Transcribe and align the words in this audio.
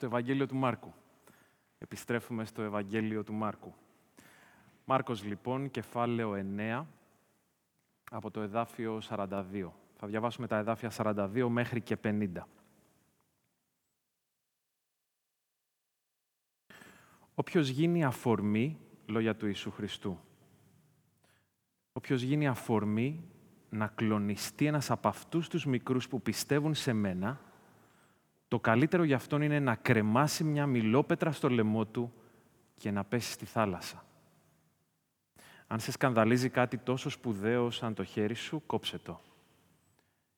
το 0.00 0.06
Ευαγγέλιο 0.06 0.46
του 0.46 0.56
Μάρκου. 0.56 0.92
Επιστρέφουμε 1.78 2.44
στο 2.44 2.62
Ευαγγέλιο 2.62 3.24
του 3.24 3.32
Μάρκου. 3.32 3.74
Μάρκος 4.84 5.24
λοιπόν, 5.24 5.70
κεφάλαιο 5.70 6.44
9, 6.56 6.84
από 8.10 8.30
το 8.30 8.40
εδάφιο 8.40 9.00
42. 9.08 9.70
Θα 9.96 10.06
διαβάσουμε 10.06 10.46
τα 10.46 10.56
εδάφια 10.56 10.90
42 10.96 11.46
μέχρι 11.48 11.80
και 11.80 11.96
50. 12.04 12.28
Όποιος 17.34 17.68
γίνει 17.68 18.04
αφορμή, 18.04 18.78
λόγια 19.06 19.36
του 19.36 19.46
Ιησού 19.46 19.70
Χριστού, 19.70 20.20
όποιος 21.92 22.22
γίνει 22.22 22.48
αφορμή 22.48 23.24
να 23.70 23.86
κλονιστεί 23.86 24.66
ένας 24.66 24.90
από 24.90 25.08
αυτούς 25.08 25.48
τους 25.48 25.66
μικρούς 25.66 26.08
που 26.08 26.22
πιστεύουν 26.22 26.74
σε 26.74 26.92
μένα, 26.92 27.40
το 28.50 28.60
καλύτερο 28.60 29.04
για 29.04 29.16
αυτόν 29.16 29.42
είναι 29.42 29.60
να 29.60 29.74
κρεμάσει 29.74 30.44
μια 30.44 30.66
μιλόπετρα 30.66 31.32
στο 31.32 31.48
λαιμό 31.48 31.86
του 31.86 32.12
και 32.76 32.90
να 32.90 33.04
πέσει 33.04 33.32
στη 33.32 33.44
θάλασσα. 33.44 34.04
Αν 35.66 35.80
σε 35.80 35.92
σκανδαλίζει 35.92 36.48
κάτι 36.48 36.78
τόσο 36.78 37.10
σπουδαίο 37.10 37.70
σαν 37.70 37.94
το 37.94 38.04
χέρι 38.04 38.34
σου, 38.34 38.62
κόψε 38.66 38.98
το. 38.98 39.20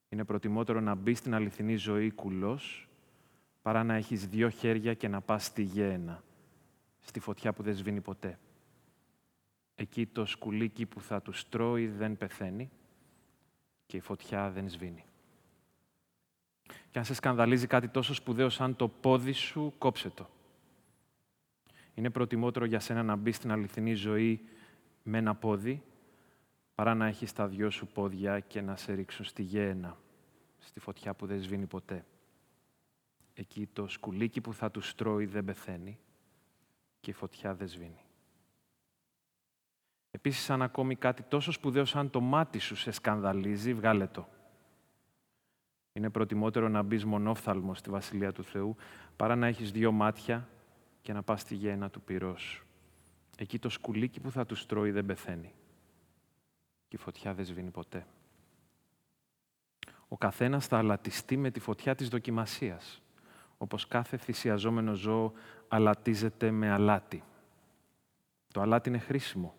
Είναι 0.09 0.25
προτιμότερο 0.25 0.81
να 0.81 0.95
μπει 0.95 1.15
στην 1.15 1.35
αληθινή 1.35 1.77
ζωή 1.77 2.11
κουλός, 2.11 2.89
παρά 3.63 3.85
να 3.85 3.95
έχεις 3.95 4.27
δύο 4.27 4.49
χέρια 4.49 4.95
και 4.95 5.09
να 5.09 5.21
πας 5.21 5.45
στη 5.45 5.63
γέαινα, 5.63 6.23
στη 7.01 7.21
φωτιά 7.21 7.53
που 7.53 7.63
δεν 7.63 7.75
σβήνει 7.75 8.01
ποτέ. 8.01 8.39
Εκεί 9.75 10.07
το 10.07 10.25
σκουλίκι 10.25 10.87
που 10.87 11.01
θα 11.01 11.23
τους 11.23 11.49
τρώει 11.49 11.87
δεν 11.87 12.17
πεθαίνει 12.17 12.71
και 13.87 13.97
η 13.97 14.01
φωτιά 14.01 14.51
δεν 14.51 14.69
σβήνει. 14.69 15.05
Και 16.93 16.99
αν 16.99 17.05
σε 17.05 17.15
σκανδαλίζει 17.15 17.67
κάτι 17.67 17.89
τόσο 17.89 18.15
σπουδαίο 18.15 18.49
σαν 18.49 18.77
το 18.77 18.89
πόδι 18.89 19.33
σου, 19.33 19.75
κόψε 19.79 20.11
το. 20.11 20.29
Είναι 21.95 22.11
προτιμότερο 22.11 22.65
για 22.65 22.81
σένα 22.81 23.03
να 23.03 23.17
μπει 23.17 23.33
στην 23.33 23.51
αληθινή 23.51 23.95
ζωή 23.95 24.49
με 25.03 25.19
ένα 25.19 25.35
πόδι, 25.35 25.83
παρά 26.75 26.95
να 26.95 27.07
έχεις 27.07 27.33
τα 27.33 27.49
δυο 27.49 27.71
σου 27.71 27.87
πόδια 27.87 28.41
και 28.41 28.61
να 28.61 28.77
σε 28.77 28.93
ρίξουν 28.93 29.25
στη 29.25 29.43
γέαινα, 29.43 29.97
στη 30.59 30.81
φωτιά 30.81 31.15
που 31.15 31.27
δεν 31.27 31.43
σβήνει 31.43 31.67
ποτέ. 31.67 32.05
Εκεί 33.35 33.69
το 33.73 33.89
σκουλίκι 33.89 34.41
που 34.41 34.55
θα 34.55 34.71
τους 34.71 34.95
τρώει 34.95 35.27
δεν 35.27 35.45
πεθαίνει 35.45 35.99
και 37.01 37.11
η 37.11 37.15
φωτιά 37.15 37.55
δεν 37.55 37.69
σβήνει. 37.69 38.05
Επίσης, 40.11 40.51
αν 40.51 40.63
ακόμη 40.63 40.97
κάτι 40.97 41.23
τόσο 41.23 41.53
σπουδαίο 41.53 41.85
σαν 41.85 42.11
το 42.11 42.21
μάτι 42.21 42.59
σου 42.59 42.77
σε 42.77 42.91
σκανδαλίζει, 42.91 43.75
βγάλε 43.75 44.07
το. 44.07 44.29
Είναι 45.93 46.11
προτιμότερο 46.11 46.69
να 46.69 46.83
μπεις 46.83 47.05
μονόφθαλμος 47.05 47.79
στη 47.79 47.91
Βασιλεία 47.91 48.33
του 48.33 48.45
Θεού, 48.45 48.77
παρά 49.17 49.37
να 49.37 49.47
έχεις 49.47 49.71
δύο 49.71 49.93
μάτια 49.93 50.49
και 51.03 51.13
να 51.13 51.23
πας 51.23 51.41
στη 51.41 51.55
γέννα 51.55 51.91
του 51.91 52.01
πυρός. 52.01 52.63
Εκεί 53.37 53.59
το 53.59 53.69
σκουλίκι 53.69 54.21
που 54.21 54.31
θα 54.31 54.47
τους 54.47 54.67
τρώει 54.67 54.91
δεν 54.91 55.07
πεθαίνει. 55.07 55.55
Και 56.89 56.97
η 56.97 57.03
φωτιά 57.03 57.35
δεν 57.35 57.45
σβήνει 57.45 57.71
ποτέ. 57.71 58.07
Ο 60.09 60.17
καθένας 60.17 60.67
θα 60.67 60.79
αλατιστεί 60.79 61.37
με 61.37 61.51
τη 61.51 61.61
φωτιά 61.61 61.95
της 61.95 62.09
δοκιμασίας, 62.09 63.03
όπως 63.59 63.89
κάθε 63.89 64.17
θυσιαζόμενο 64.17 64.95
ζώο 64.95 65.33
αλατίζεται 65.69 66.51
με 66.51 66.71
αλάτι. 66.71 67.23
Το 68.53 68.61
αλάτι 68.61 68.89
είναι 68.89 68.99
χρήσιμο. 68.99 69.55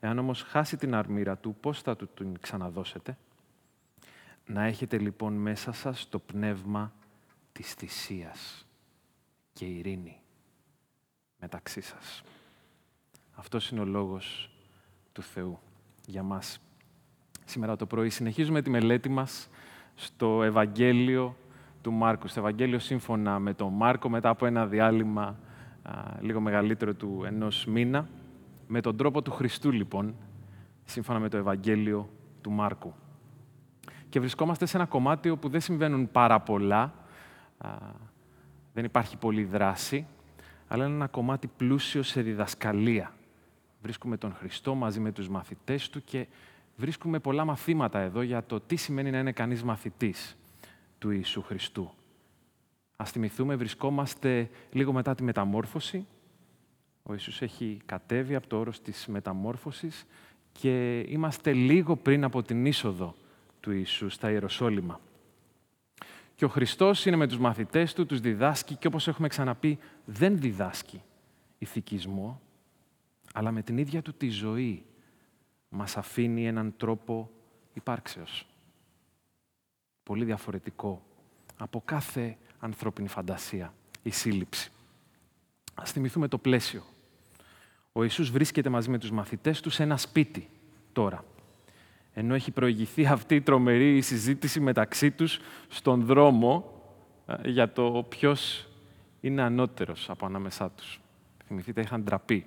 Εάν 0.00 0.18
όμως 0.18 0.42
χάσει 0.42 0.76
την 0.76 0.94
αρμύρα 0.94 1.36
του, 1.36 1.56
πώς 1.60 1.82
θα 1.82 1.96
του 1.96 2.08
την 2.08 2.40
ξαναδώσετε; 2.40 3.18
Να 4.46 4.64
έχετε 4.64 4.98
λοιπόν 4.98 5.34
μέσα 5.34 5.72
σας 5.72 6.08
το 6.08 6.18
πνεύμα 6.18 6.92
της 7.52 7.72
θυσίας 7.72 8.66
και 9.52 9.64
ειρήνη 9.64 10.20
μεταξύ 11.40 11.80
σας. 11.80 12.22
Αυτός 13.34 13.70
είναι 13.70 13.80
ο 13.80 13.84
λόγος 13.84 14.50
του 15.12 15.22
Θεού 15.22 15.58
για 16.06 16.22
μας. 16.22 16.60
Σήμερα 17.44 17.76
το 17.76 17.86
πρωί 17.86 18.10
συνεχίζουμε 18.10 18.62
τη 18.62 18.70
μελέτη 18.70 19.08
μας 19.08 19.48
στο 19.94 20.42
Ευαγγέλιο 20.42 21.36
του 21.82 21.92
Μάρκου. 21.92 22.28
Στο 22.28 22.40
Ευαγγέλιο 22.40 22.78
σύμφωνα 22.78 23.38
με 23.38 23.54
τον 23.54 23.72
Μάρκο 23.72 24.08
μετά 24.08 24.28
από 24.28 24.46
ένα 24.46 24.66
διάλειμμα 24.66 25.38
λίγο 26.20 26.40
μεγαλύτερο 26.40 26.94
του 26.94 27.22
ενός 27.26 27.66
μήνα. 27.66 28.08
Με 28.66 28.80
τον 28.80 28.96
τρόπο 28.96 29.22
του 29.22 29.30
Χριστού 29.30 29.72
λοιπόν, 29.72 30.14
σύμφωνα 30.84 31.18
με 31.18 31.28
το 31.28 31.36
Ευαγγέλιο 31.36 32.08
του 32.40 32.50
Μάρκου. 32.50 32.94
Και 34.08 34.20
βρισκόμαστε 34.20 34.66
σε 34.66 34.76
ένα 34.76 34.86
κομμάτι 34.86 35.30
όπου 35.30 35.48
δεν 35.48 35.60
συμβαίνουν 35.60 36.10
πάρα 36.10 36.40
πολλά, 36.40 36.94
δεν 38.74 38.84
υπάρχει 38.84 39.16
πολλή 39.16 39.44
δράση, 39.44 40.06
αλλά 40.68 40.84
είναι 40.84 40.94
ένα 40.94 41.06
κομμάτι 41.06 41.46
πλούσιο 41.56 42.02
σε 42.02 42.22
διδασκαλία. 42.22 43.12
Βρίσκουμε 43.82 44.16
τον 44.16 44.34
Χριστό 44.34 44.74
μαζί 44.74 45.00
με 45.00 45.12
τους 45.12 45.28
μαθητές 45.28 45.90
του 45.90 46.04
και 46.04 46.26
βρίσκουμε 46.76 47.18
πολλά 47.18 47.44
μαθήματα 47.44 47.98
εδώ 47.98 48.22
για 48.22 48.44
το 48.44 48.60
τι 48.60 48.76
σημαίνει 48.76 49.10
να 49.10 49.18
είναι 49.18 49.32
κανείς 49.32 49.62
μαθητής 49.62 50.36
του 50.98 51.10
Ιησού 51.10 51.42
Χριστού. 51.42 51.90
Ας 52.96 53.10
θυμηθούμε, 53.10 53.56
βρισκόμαστε 53.56 54.50
λίγο 54.72 54.92
μετά 54.92 55.14
τη 55.14 55.22
μεταμόρφωση. 55.22 56.06
Ο 57.02 57.12
Ιησούς 57.12 57.42
έχει 57.42 57.80
κατέβει 57.86 58.34
από 58.34 58.46
το 58.46 58.58
όρος 58.58 58.82
της 58.82 59.06
μεταμόρφωσης 59.06 60.06
και 60.52 61.00
είμαστε 61.00 61.52
λίγο 61.52 61.96
πριν 61.96 62.24
από 62.24 62.42
την 62.42 62.66
είσοδο 62.66 63.14
του 63.66 63.72
Ιησού 63.72 64.08
στα 64.08 64.30
Ιεροσόλυμα. 64.30 65.00
Και 66.34 66.44
ο 66.44 66.48
Χριστός 66.48 67.06
είναι 67.06 67.16
με 67.16 67.26
τους 67.26 67.38
μαθητές 67.38 67.92
του, 67.92 68.06
τους 68.06 68.20
διδάσκει 68.20 68.74
και 68.74 68.86
όπως 68.86 69.08
έχουμε 69.08 69.28
ξαναπεί 69.28 69.78
δεν 70.04 70.38
διδάσκει 70.38 71.02
ηθικισμό, 71.58 72.40
αλλά 73.32 73.50
με 73.50 73.62
την 73.62 73.78
ίδια 73.78 74.02
του 74.02 74.14
τη 74.14 74.28
ζωή 74.28 74.84
μας 75.68 75.96
αφήνει 75.96 76.46
έναν 76.46 76.74
τρόπο 76.76 77.30
υπάρξεως. 77.74 78.46
Πολύ 80.02 80.24
διαφορετικό 80.24 81.02
από 81.56 81.82
κάθε 81.84 82.36
ανθρώπινη 82.58 83.08
φαντασία, 83.08 83.74
η 84.02 84.10
σύλληψη. 84.10 84.70
Ας 85.74 85.92
θυμηθούμε 85.92 86.28
το 86.28 86.38
πλαίσιο. 86.38 86.82
Ο 87.92 88.02
Ιησούς 88.02 88.30
βρίσκεται 88.30 88.68
μαζί 88.68 88.90
με 88.90 88.98
τους 88.98 89.10
μαθητές 89.10 89.60
του 89.60 89.70
σε 89.70 89.82
ένα 89.82 89.96
σπίτι 89.96 90.48
τώρα. 90.92 91.24
Ενώ 92.18 92.34
έχει 92.34 92.50
προηγηθεί 92.50 93.06
αυτή 93.06 93.34
η 93.34 93.40
τρομερή 93.40 94.00
συζήτηση 94.00 94.60
μεταξύ 94.60 95.10
τους 95.10 95.40
στον 95.68 96.04
δρόμο 96.04 96.82
ε, 97.26 97.48
για 97.48 97.72
το 97.72 98.06
ποιος 98.08 98.68
είναι 99.20 99.42
ανώτερος 99.42 100.10
από 100.10 100.26
ανάμεσά 100.26 100.70
τους. 100.70 101.00
Θυμηθείτε, 101.46 101.80
είχαν 101.80 102.02
ντραπεί 102.02 102.46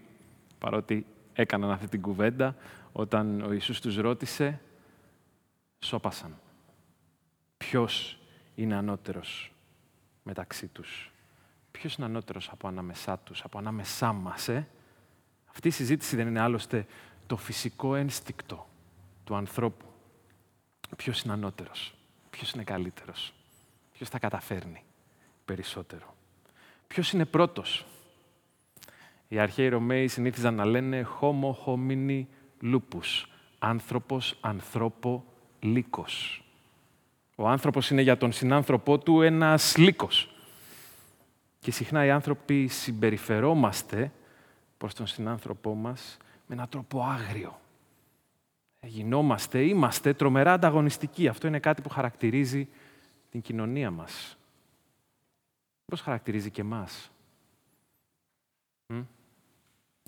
παρότι 0.60 1.06
έκαναν 1.34 1.72
αυτή 1.72 1.88
την 1.88 2.02
κουβέντα, 2.02 2.56
όταν 2.92 3.42
ο 3.42 3.52
Ιησούς 3.52 3.82
τους 3.82 3.98
ρώτησε, 3.98 4.62
σώπασαν. 5.80 6.40
Ποιος 7.58 8.20
είναι 8.56 8.76
ανώτερος 8.76 9.54
μεταξύ 10.24 10.68
τους; 10.68 11.12
Ποιος 11.72 11.96
είναι 11.96 12.06
ανώτερος 12.06 12.50
από 12.50 12.68
ανάμεσά 12.68 13.18
τους, 13.18 13.44
από 13.44 13.58
ανάμεσά 13.58 14.14
μας, 14.14 14.48
ε; 14.48 14.68
Αυτή 15.50 15.68
η 15.68 15.72
συζήτηση 15.72 16.16
δεν 16.16 16.28
είναι 16.28 16.40
άλλωστε 16.40 16.86
το 17.28 17.38
φυσικό 17.38 17.96
ένστικτο 17.96 18.69
του 19.30 19.36
ανθρώπου. 19.36 19.86
Ποιος 20.98 21.22
είναι 21.22 21.34
ανώτερος, 21.34 21.94
ποιος 22.30 22.52
είναι 22.52 22.64
καλύτερος, 22.64 23.34
ποιος 23.92 24.10
θα 24.10 24.20
καταφέρνει 24.20 24.84
περισσότερο. 25.46 26.16
Ποιος 26.88 27.14
είναι 27.14 27.26
πρώτος, 27.26 27.86
οι 29.28 29.40
αρχαίοι 29.40 29.68
Ρωμαίοι 29.68 30.08
συνήθιζαν 30.08 30.54
να 30.56 30.66
λένε 30.66 31.08
«homo 31.20 31.54
homini 31.66 32.26
lupus», 32.62 33.26
άνθρωπος, 33.60 34.38
ανθρώπο, 34.42 35.26
λύκος. 35.60 36.44
Ο 37.36 37.48
άνθρωπος 37.48 37.90
είναι 37.90 38.02
για 38.02 38.18
τον 38.18 38.32
συνάνθρωπό 38.32 38.98
του 38.98 39.22
ένας 39.22 39.78
λύκος. 39.78 40.30
Και 41.60 41.72
συχνά 41.72 42.06
οι 42.06 42.10
άνθρωποι 42.10 42.68
συμπεριφερόμαστε 42.68 44.12
προς 44.78 44.94
τον 44.94 45.08
συνάνθρωπό 45.08 45.74
μας 45.74 46.18
με 46.48 46.56
έναν 46.56 46.70
τρόπο 46.70 47.04
άγριο. 47.04 47.60
Γινόμαστε, 48.82 49.62
είμαστε 49.66 50.14
τρομερά 50.14 50.54
ανταγωνιστικοί. 50.54 51.28
Αυτό 51.28 51.48
είναι 51.48 51.60
κάτι 51.60 51.82
που 51.82 51.90
χαρακτηρίζει 51.90 52.68
την 53.32 53.42
κοινωνία 53.42 53.92
μας. 53.92 54.38
Πώς 55.86 56.02
χαρακτηρίζει 56.02 56.50
και 56.50 56.62
εμάς; 56.62 57.12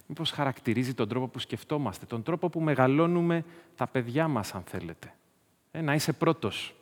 μήπως 0.08 0.32
χαρακτηρίζει 0.32 0.94
τον 0.94 1.08
τρόπο 1.10 1.28
που 1.28 1.40
σκεφτόμαστε, 1.40 2.06
τον 2.06 2.24
τρόπο 2.24 2.50
που 2.50 2.62
μεγαλώνουμε 2.62 3.46
τα 3.76 3.88
παιδιά 3.88 4.28
μας, 4.28 4.56
αν 4.56 4.64
θέλετε. 4.64 5.16
Ε, 5.72 5.82
να 5.82 5.94
είσαι 5.94 6.14
πρώτος. 6.14 6.76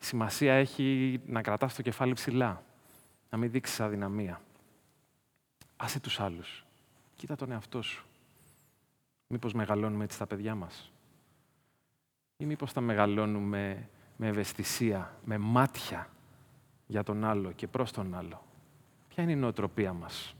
Σημασία 0.00 0.54
έχει 0.54 1.20
να 1.26 1.42
κρατάς 1.42 1.74
το 1.74 1.82
κεφάλι 1.82 2.12
ψηλά, 2.12 2.62
να 3.30 3.38
μην 3.38 3.50
δείξεις 3.50 3.80
αδυναμία. 3.80 4.40
Άσε 5.76 6.00
τους 6.00 6.20
άλλους. 6.20 6.64
Κοίτα 7.16 7.36
τον 7.36 7.50
εαυτό 7.50 7.82
σου. 7.82 8.07
Μήπως 9.28 9.52
μεγαλώνουμε 9.52 10.04
έτσι 10.04 10.18
τα 10.18 10.26
παιδιά 10.26 10.54
μας; 10.54 10.92
Ή 12.36 12.44
μήπως 12.44 12.72
τα 12.72 12.80
μεγαλώνουμε 12.80 13.88
με 14.16 14.26
ευαισθησία, 14.26 15.16
με 15.24 15.38
μάτια 15.38 16.08
για 16.86 17.02
τον 17.02 17.24
άλλο 17.24 17.52
και 17.52 17.66
προς 17.66 17.92
τον 17.92 18.14
άλλο; 18.14 18.42
Ποια 19.08 19.22
είναι 19.22 19.32
η 19.32 19.36
νοοτροπία 19.36 19.92
μας; 19.92 20.34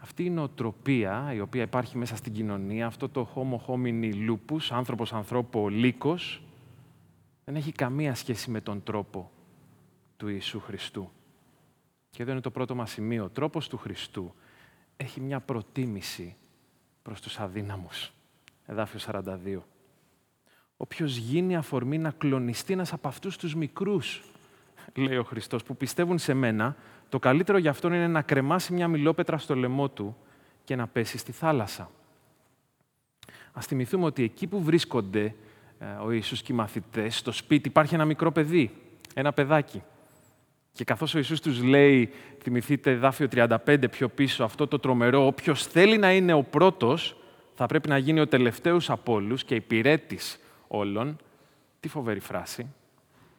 Αυτή 0.00 0.24
η 0.24 0.30
νοοτροπία 0.30 1.32
η 1.34 1.40
οποία 1.40 1.62
υπάρχει 1.62 1.98
μέσα 1.98 2.16
στην 2.16 2.32
κοινωνία, 2.32 2.86
αυτό 2.86 3.08
το 3.08 3.28
homo 3.34 3.66
homini 3.66 4.12
lupus, 4.30 4.68
άνθρωπος 4.70 5.12
ανθρώπο 5.12 5.68
λύκος, 5.68 6.42
δεν 7.44 7.56
έχει 7.56 7.72
καμία 7.72 8.14
σχέση 8.14 8.50
με 8.50 8.60
τον 8.60 8.82
τρόπο 8.82 9.30
του 10.16 10.28
Ιησού 10.28 10.60
Χριστού. 10.60 11.10
Και 12.10 12.22
εδώ 12.22 12.32
είναι 12.32 12.40
το 12.40 12.50
πρώτο 12.50 12.74
μας 12.74 12.90
σημείο. 12.90 13.24
Ο 13.24 13.28
τρόπος 13.28 13.68
του 13.68 13.76
Χριστού 13.76 14.34
έχει 15.02 15.20
μια 15.20 15.40
προτίμηση 15.40 16.36
προς 17.02 17.20
τους 17.20 17.38
αδύναμους. 17.38 18.12
Εδάφιο 18.66 19.00
42. 19.06 19.58
Όποιος 20.76 21.16
γίνει 21.16 21.56
αφορμή 21.56 21.98
να 21.98 22.10
κλονιστεί 22.10 22.72
ένας 22.72 22.92
από 22.92 23.08
αυτούς 23.08 23.36
τους 23.36 23.54
μικρούς, 23.54 24.22
λέει 24.94 25.16
ο 25.16 25.24
Χριστός, 25.24 25.62
που 25.62 25.76
πιστεύουν 25.76 26.18
σε 26.18 26.34
μένα, 26.34 26.76
το 27.08 27.18
καλύτερο 27.18 27.58
για 27.58 27.70
αυτόν 27.70 27.92
είναι 27.92 28.06
να 28.06 28.22
κρεμάσει 28.22 28.72
μια 28.72 28.88
μιλόπετρα 28.88 29.38
στο 29.38 29.54
λαιμό 29.54 29.88
του 29.88 30.16
και 30.64 30.76
να 30.76 30.86
πέσει 30.86 31.18
στη 31.18 31.32
θάλασσα. 31.32 31.90
Ας 33.52 33.66
θυμηθούμε 33.66 34.04
ότι 34.04 34.22
εκεί 34.22 34.46
που 34.46 34.62
βρίσκονται 34.62 35.34
ε, 35.78 35.86
ο 35.86 36.10
Ιησούς 36.10 36.42
και 36.42 36.52
οι 36.52 36.56
μαθητές, 36.56 37.16
στο 37.16 37.32
σπίτι 37.32 37.68
υπάρχει 37.68 37.94
ένα 37.94 38.04
μικρό 38.04 38.32
παιδί, 38.32 38.70
ένα 39.14 39.32
παιδάκι. 39.32 39.82
Και 40.72 40.84
καθώς 40.84 41.14
ο 41.14 41.18
Ιησούς 41.18 41.40
τους 41.40 41.62
λέει, 41.62 42.12
θυμηθείτε 42.42 42.94
δάφιο 42.94 43.28
35 43.32 43.84
πιο 43.90 44.08
πίσω, 44.08 44.44
αυτό 44.44 44.66
το 44.66 44.78
τρομερό, 44.78 45.26
όποιος 45.26 45.66
θέλει 45.66 45.98
να 45.98 46.12
είναι 46.12 46.32
ο 46.32 46.42
πρώτος, 46.42 47.16
θα 47.54 47.66
πρέπει 47.66 47.88
να 47.88 47.98
γίνει 47.98 48.20
ο 48.20 48.26
τελευταίος 48.26 48.90
από 48.90 49.12
όλους 49.12 49.44
και 49.44 49.54
υπηρέτης 49.54 50.40
όλων. 50.68 51.18
Τι 51.80 51.88
φοβερή 51.88 52.20
φράση. 52.20 52.74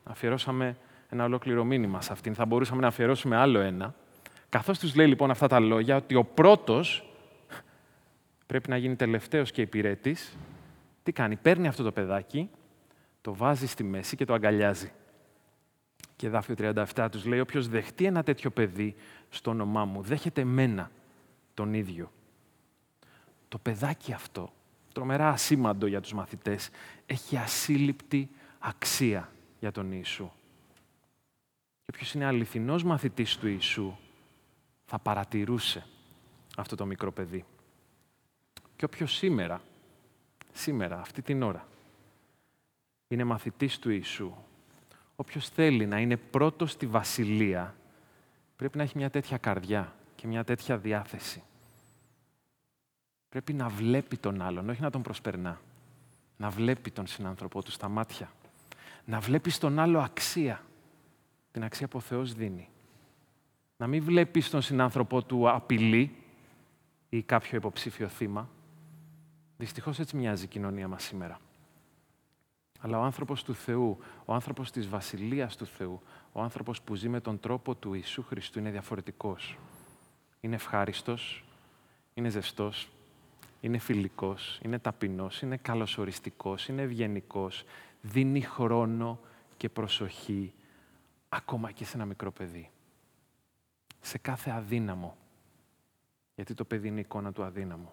Αφιερώσαμε 0.03 0.77
ένα 1.09 1.23
ολόκληρο 1.23 1.63
μήνυμα 1.63 2.01
σε 2.01 2.13
αυτήν. 2.13 2.35
Θα 2.35 2.45
μπορούσαμε 2.45 2.81
να 2.81 2.87
αφιερώσουμε 2.87 3.35
άλλο 3.35 3.59
ένα. 3.59 3.93
Καθώς 4.49 4.79
τους 4.79 4.95
λέει 4.95 5.07
λοιπόν 5.07 5.31
αυτά 5.31 5.47
τα 5.47 5.59
λόγια, 5.59 5.95
ότι 5.95 6.15
ο 6.15 6.23
πρώτος 6.23 7.09
πρέπει 8.45 8.69
να 8.69 8.77
γίνει 8.77 8.95
τελευταίος 8.95 9.51
και 9.51 9.61
υπηρέτης, 9.61 10.37
τι 11.03 11.11
κάνει, 11.11 11.35
παίρνει 11.35 11.67
αυτό 11.67 11.83
το 11.83 11.91
παιδάκι, 11.91 12.49
το 13.21 13.35
βάζει 13.35 13.67
στη 13.67 13.83
μέση 13.83 14.15
και 14.15 14.25
το 14.25 14.33
αγκαλιάζει. 14.33 14.91
Και 16.21 16.29
δάφιο 16.29 16.55
37 16.57 17.07
τους 17.11 17.25
λέει, 17.25 17.39
όποιος 17.39 17.67
δεχτεί 17.67 18.05
ένα 18.05 18.23
τέτοιο 18.23 18.49
παιδί 18.49 18.95
στο 19.29 19.51
όνομά 19.51 19.85
μου, 19.85 20.01
δέχεται 20.01 20.43
μένα 20.43 20.91
τον 21.53 21.73
ίδιο. 21.73 22.11
Το 23.47 23.57
παιδάκι 23.57 24.13
αυτό, 24.13 24.53
τρομερά 24.93 25.29
ασήμαντο 25.29 25.87
για 25.87 26.01
τους 26.01 26.13
μαθητές, 26.13 26.69
έχει 27.05 27.37
ασύλληπτη 27.37 28.29
αξία 28.59 29.31
για 29.59 29.71
τον 29.71 29.91
Ιησού. 29.91 30.31
Και 31.83 31.91
όποιος 31.93 32.13
είναι 32.13 32.25
αληθινός 32.25 32.83
μαθητής 32.83 33.37
του 33.37 33.47
Ιησού, 33.47 33.97
θα 34.85 34.99
παρατηρούσε 34.99 35.85
αυτό 36.57 36.75
το 36.75 36.85
μικρό 36.85 37.11
παιδί. 37.11 37.45
Και 38.75 38.85
όποιος 38.85 39.13
σήμερα, 39.13 39.61
σήμερα, 40.51 40.99
αυτή 40.99 41.21
την 41.21 41.43
ώρα, 41.43 41.67
είναι 43.07 43.23
μαθητής 43.23 43.79
του 43.79 43.89
Ιησού, 43.89 44.33
όποιος 45.21 45.49
θέλει 45.49 45.85
να 45.85 45.99
είναι 45.99 46.17
πρώτος 46.17 46.71
στη 46.71 46.85
Βασιλεία, 46.85 47.75
πρέπει 48.55 48.77
να 48.77 48.83
έχει 48.83 48.97
μια 48.97 49.09
τέτοια 49.09 49.37
καρδιά 49.37 49.93
και 50.15 50.27
μια 50.27 50.43
τέτοια 50.43 50.77
διάθεση. 50.77 51.43
Πρέπει 53.29 53.53
να 53.53 53.69
βλέπει 53.69 54.17
τον 54.17 54.41
άλλον, 54.41 54.69
όχι 54.69 54.81
να 54.81 54.89
τον 54.89 55.01
προσπερνά. 55.01 55.61
Να 56.37 56.49
βλέπει 56.49 56.91
τον 56.91 57.07
συνάνθρωπό 57.07 57.63
του 57.63 57.71
στα 57.71 57.89
μάτια. 57.89 58.31
Να 59.05 59.19
βλέπει 59.19 59.49
στον 59.49 59.79
άλλο 59.79 59.99
αξία. 59.99 60.63
Την 61.51 61.63
αξία 61.63 61.87
που 61.87 61.97
ο 61.97 62.01
Θεός 62.01 62.33
δίνει. 62.33 62.69
Να 63.77 63.87
μην 63.87 64.03
βλέπει 64.03 64.41
στον 64.41 64.61
συνάνθρωπό 64.61 65.23
του 65.23 65.49
απειλή 65.49 66.15
ή 67.09 67.21
κάποιο 67.21 67.57
υποψήφιο 67.57 68.07
θύμα. 68.07 68.49
Δυστυχώς 69.57 69.99
έτσι 69.99 70.15
μοιάζει 70.15 70.43
η 70.43 70.47
κοινωνία 70.47 70.87
μας 70.87 71.03
σήμερα. 71.03 71.39
Αλλά 72.81 72.99
ο 72.99 73.01
άνθρωπος 73.01 73.43
του 73.43 73.53
Θεού, 73.53 73.97
ο 74.25 74.33
άνθρωπος 74.33 74.71
της 74.71 74.87
Βασιλείας 74.87 75.55
του 75.55 75.65
Θεού, 75.65 76.01
ο 76.31 76.41
άνθρωπος 76.41 76.81
που 76.81 76.95
ζει 76.95 77.09
με 77.09 77.19
τον 77.19 77.39
τρόπο 77.39 77.75
του 77.75 77.93
Ιησού 77.93 78.23
Χριστού 78.23 78.59
είναι 78.59 78.71
διαφορετικός. 78.71 79.57
Είναι 80.39 80.55
ευχάριστος, 80.55 81.43
είναι 82.13 82.29
ζεστός, 82.29 82.91
είναι 83.61 83.77
φιλικός, 83.77 84.59
είναι 84.63 84.79
ταπεινός, 84.79 85.41
είναι 85.41 85.57
καλωσοριστικός, 85.57 86.67
είναι 86.67 86.81
ευγενικός, 86.81 87.63
δίνει 88.01 88.41
χρόνο 88.41 89.19
και 89.57 89.69
προσοχή 89.69 90.53
ακόμα 91.29 91.71
και 91.71 91.85
σε 91.85 91.95
ένα 91.95 92.05
μικρό 92.05 92.31
παιδί. 92.31 92.69
Σε 94.01 94.17
κάθε 94.17 94.51
αδύναμο, 94.51 95.17
γιατί 96.35 96.53
το 96.53 96.65
παιδί 96.65 96.87
είναι 96.87 96.97
η 96.97 97.03
εικόνα 97.05 97.31
του 97.31 97.43
αδύναμου. 97.43 97.91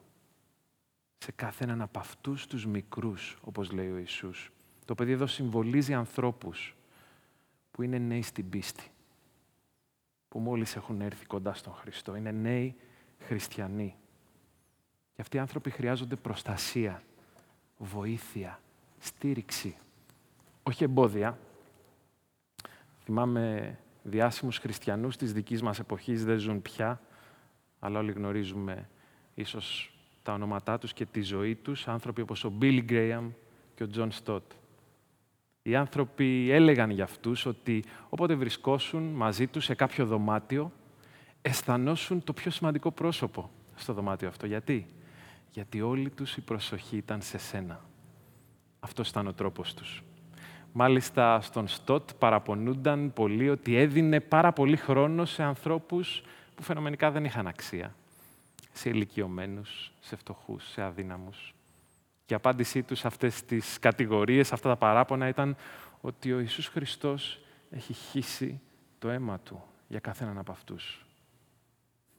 Σε 1.18 1.32
κάθε 1.32 1.64
έναν 1.64 1.82
από 1.82 1.98
αυτούς 1.98 2.46
τους 2.46 2.66
μικρούς, 2.66 3.38
όπως 3.40 3.70
λέει 3.70 3.90
ο 3.90 3.96
Ιησούς. 3.96 4.52
Το 4.88 4.94
παιδί 4.94 5.12
εδώ 5.12 5.26
συμβολίζει 5.26 5.94
ανθρώπους 5.94 6.76
που 7.70 7.82
είναι 7.82 7.98
νέοι 7.98 8.22
στην 8.22 8.48
πίστη, 8.48 8.90
που 10.28 10.38
μόλις 10.38 10.76
έχουν 10.76 11.00
έρθει 11.00 11.26
κοντά 11.26 11.54
στον 11.54 11.72
Χριστό. 11.72 12.16
Είναι 12.16 12.30
νέοι 12.30 12.76
χριστιανοί, 13.18 13.96
και 15.14 15.20
αυτοί 15.20 15.36
οι 15.36 15.40
άνθρωποι 15.40 15.70
χρειάζονται 15.70 16.16
προστασία, 16.16 17.02
βοήθεια, 17.78 18.60
στήριξη, 18.98 19.76
όχι 20.62 20.84
εμπόδια. 20.84 21.38
Θυμάμαι 23.04 23.78
διάσημους 24.02 24.58
χριστιανούς 24.58 25.16
της 25.16 25.32
δικής 25.32 25.62
μας 25.62 25.78
εποχής, 25.78 26.24
δεν 26.24 26.38
ζουν 26.38 26.62
πια, 26.62 27.00
αλλά 27.78 27.98
όλοι 27.98 28.12
γνωρίζουμε 28.12 28.88
ίσως 29.34 29.94
τα 30.22 30.32
ονόματά 30.32 30.78
τους 30.78 30.92
και 30.92 31.06
τη 31.06 31.20
ζωή 31.22 31.54
τους, 31.54 31.88
άνθρωποι 31.88 32.20
όπως 32.20 32.44
ο 32.44 32.50
Μπίλι 32.50 32.82
Γκρέαμ 32.82 33.30
και 33.74 33.82
ο 33.82 33.88
Τζον 33.88 34.10
Στοτ. 34.10 34.42
Οι 35.68 35.76
άνθρωποι 35.76 36.50
έλεγαν 36.50 36.90
για 36.90 37.04
αυτούς 37.04 37.46
ότι 37.46 37.84
όποτε 38.08 38.34
βρισκόσουν 38.34 39.02
μαζί 39.02 39.46
τους 39.46 39.64
σε 39.64 39.74
κάποιο 39.74 40.06
δωμάτιο, 40.06 40.72
αισθανόσουν 41.42 42.24
το 42.24 42.32
πιο 42.32 42.50
σημαντικό 42.50 42.90
πρόσωπο 42.90 43.50
στο 43.74 43.92
δωμάτιο 43.92 44.28
αυτό. 44.28 44.46
Γιατί; 44.46 44.86
γιατί 45.50 45.80
όλη 45.80 46.10
τους 46.10 46.36
η 46.36 46.40
προσοχή 46.40 46.96
ήταν 46.96 47.22
σε 47.22 47.38
σένα. 47.38 47.80
Αυτός 48.80 49.08
ήταν 49.08 49.26
ο 49.26 49.32
τρόπος 49.32 49.74
τους. 49.74 50.02
Μάλιστα 50.72 51.40
στον 51.40 51.68
Στότ 51.68 52.10
παραπονούνταν 52.18 53.12
πολύ 53.12 53.50
ότι 53.50 53.76
έδινε 53.76 54.20
πάρα 54.20 54.52
πολύ 54.52 54.76
χρόνο 54.76 55.24
σε 55.24 55.42
ανθρώπους 55.42 56.22
που 56.54 56.62
φαινομενικά 56.62 57.10
δεν 57.10 57.24
είχαν 57.24 57.46
αξία. 57.46 57.94
Σε 58.72 58.88
ηλικιωμένους, 58.88 59.92
σε 60.00 60.16
φτωχούς, 60.16 60.70
σε 60.70 60.82
αδύναμους. 60.82 61.54
Και 62.28 62.34
η 62.34 62.36
απάντησή 62.36 62.82
τους 62.82 62.98
σε 62.98 63.06
αυτές 63.06 63.44
τις 63.44 63.78
κατηγορίες, 63.78 64.52
αυτά 64.52 64.68
τα 64.68 64.76
παράπονα 64.76 65.28
ήταν 65.28 65.56
ότι 66.00 66.32
ο 66.32 66.40
Ιησούς 66.40 66.66
Χριστός 66.66 67.40
έχει 67.70 67.92
χύσει 67.92 68.60
το 68.98 69.08
αίμα 69.08 69.38
Του 69.40 69.64
για 69.88 69.98
καθέναν 69.98 70.38
από 70.38 70.52
αυτούς. 70.52 71.06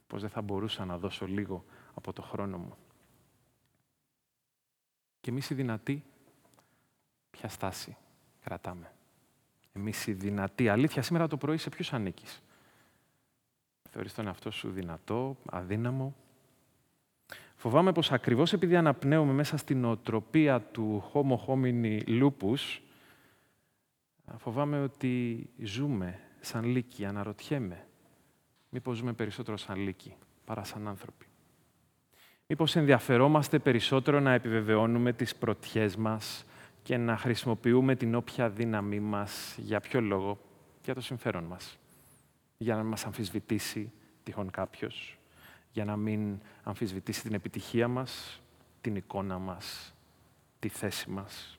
Πώς 0.06 0.20
δεν 0.20 0.30
θα 0.30 0.42
μπορούσα 0.42 0.84
να 0.84 0.98
δώσω 0.98 1.26
λίγο 1.26 1.64
από 1.94 2.12
το 2.12 2.22
χρόνο 2.22 2.58
μου. 2.58 2.76
Και 5.20 5.30
εμείς 5.30 5.50
οι 5.50 5.54
δυνατοί, 5.54 6.04
ποια 7.30 7.48
στάση 7.48 7.96
κρατάμε. 8.40 8.92
Εμείς 9.72 10.06
οι 10.06 10.12
δυνατοί. 10.12 10.68
Αλήθεια, 10.68 11.02
σήμερα 11.02 11.26
το 11.26 11.36
πρωί 11.36 11.56
σε 11.56 11.68
ποιους 11.68 11.92
ανήκεις; 11.92 12.42
Θεωρείς 13.90 14.14
τον 14.14 14.26
εαυτό 14.26 14.50
σου 14.50 14.70
δυνατό, 14.70 15.36
αδύναμο; 15.50 16.14
Φοβάμαι 17.60 17.92
πως 17.92 18.12
ακριβώς 18.12 18.52
επειδή 18.52 18.76
αναπνέουμε 18.76 19.32
μέσα 19.32 19.56
στην 19.56 19.84
οτροπία 19.84 20.60
του 20.60 21.04
homo 21.12 21.36
homini 21.46 22.00
lupus, 22.06 22.80
φοβάμαι 24.36 24.82
ότι 24.82 25.46
ζούμε 25.62 26.20
σαν 26.40 26.64
λύκοι, 26.64 27.04
αναρωτιέμαι. 27.04 27.86
Μήπως 28.68 28.96
ζούμε 28.96 29.12
περισσότερο 29.12 29.56
σαν 29.56 29.76
λύκοι 29.78 30.14
παρά 30.44 30.64
σαν 30.64 30.88
άνθρωποι. 30.88 31.26
Μήπως 32.46 32.76
ενδιαφερόμαστε 32.76 33.58
περισσότερο 33.58 34.20
να 34.20 34.32
επιβεβαιώνουμε 34.32 35.12
τις 35.12 35.36
πρωτιές 35.36 35.96
μας 35.96 36.44
και 36.82 36.96
να 36.96 37.16
χρησιμοποιούμε 37.16 37.96
την 37.96 38.14
όποια 38.14 38.50
δύναμή 38.50 39.00
μας. 39.00 39.56
Για 39.58 39.80
ποιο 39.80 40.00
λόγο; 40.00 40.38
Για 40.84 40.94
το 40.94 41.00
συμφέρον 41.00 41.44
μας. 41.44 41.78
Για 42.58 42.76
να 42.76 42.82
μας 42.82 43.04
αμφισβητήσει 43.06 43.92
τυχόν 44.22 44.50
κάποιος. 44.50 45.19
Για 45.72 45.84
να 45.84 45.96
μην 45.96 46.40
αμφισβητήσει 46.62 47.22
την 47.22 47.34
επιτυχία 47.34 47.88
μας, 47.88 48.40
την 48.80 48.96
εικόνα 48.96 49.38
μας, 49.38 49.94
τη 50.58 50.68
θέση 50.68 51.10
μας. 51.10 51.58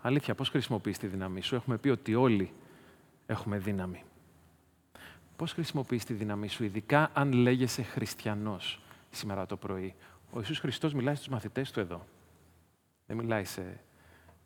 Αλήθεια, 0.00 0.34
πώς 0.34 0.48
χρησιμοποιείς 0.48 0.98
τη 0.98 1.06
δύναμή 1.06 1.40
σου; 1.40 1.54
Έχουμε 1.54 1.78
πει 1.78 1.88
ότι 1.88 2.14
όλοι 2.14 2.52
έχουμε 3.26 3.58
δύναμη. 3.58 4.04
Πώς 5.36 5.52
χρησιμοποιείς 5.52 6.04
τη 6.04 6.12
δύναμή 6.14 6.48
σου, 6.48 6.64
ειδικά 6.64 7.10
αν 7.14 7.32
λέγεσαι 7.32 7.82
χριστιανός 7.82 8.80
σήμερα 9.10 9.46
το 9.46 9.56
πρωί; 9.56 9.94
Ο 10.32 10.38
Ιησούς 10.38 10.58
Χριστός 10.58 10.94
μιλάει 10.94 11.14
στους 11.14 11.28
μαθητές 11.28 11.70
του 11.70 11.80
εδώ. 11.80 12.06
Δεν 13.06 13.16
μιλάει 13.16 13.44
σε 13.44 13.80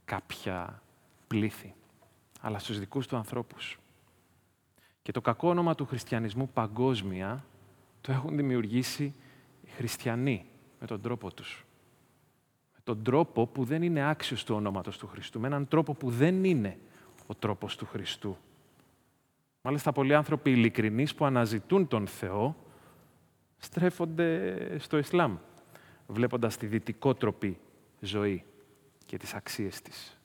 κάποια 0.04 0.83
πλήθη. 1.26 1.75
αλλά 2.40 2.59
στους 2.59 2.78
δικούς 2.78 3.06
του 3.06 3.16
ανθρώπους. 3.16 3.78
Και 5.02 5.12
το 5.12 5.21
κακό 5.21 5.49
όνομα 5.49 5.75
του 5.75 5.87
χριστιανισμού 5.87 6.49
παγκόσμια 6.49 7.44
το 8.04 8.12
έχουν 8.12 8.37
δημιουργήσει 8.37 9.14
οι 9.62 9.68
χριστιανοί 9.76 10.46
με 10.80 10.87
τον 10.87 11.00
τρόπο 11.00 11.34
τους. 11.34 11.64
Με 12.75 12.80
τον 12.84 13.02
τρόπο 13.02 13.46
που 13.46 13.64
δεν 13.64 13.82
είναι 13.82 14.08
άξιος 14.08 14.44
του 14.44 14.54
ονόματος 14.54 14.99
του 14.99 15.06
Χριστού. 15.06 15.40
Με 15.40 15.46
έναν 15.46 15.68
τρόπο 15.68 15.94
που 15.94 16.11
δεν 16.11 16.44
είναι 16.44 16.78
ο 17.26 17.34
τρόπος 17.34 17.76
του 17.76 17.87
Χριστού. 17.87 18.37
Μάλιστα, 19.62 19.92
πολλοί 19.92 20.14
άνθρωποι 20.14 20.50
ειλικρινείς 20.50 21.14
που 21.14 21.25
αναζητούν 21.25 21.88
τον 21.88 22.06
Θεό 22.06 22.56
στρέφονται 23.56 24.78
στο 24.78 24.99
Ισλάμ, 24.99 25.37
βλέποντας 26.06 26.56
τη 26.56 26.66
δυτικότροπη 26.66 27.58
ζωή 28.00 28.44
και 29.06 29.16
τις 29.16 29.34
αξίες 29.34 29.80
της. 29.80 30.18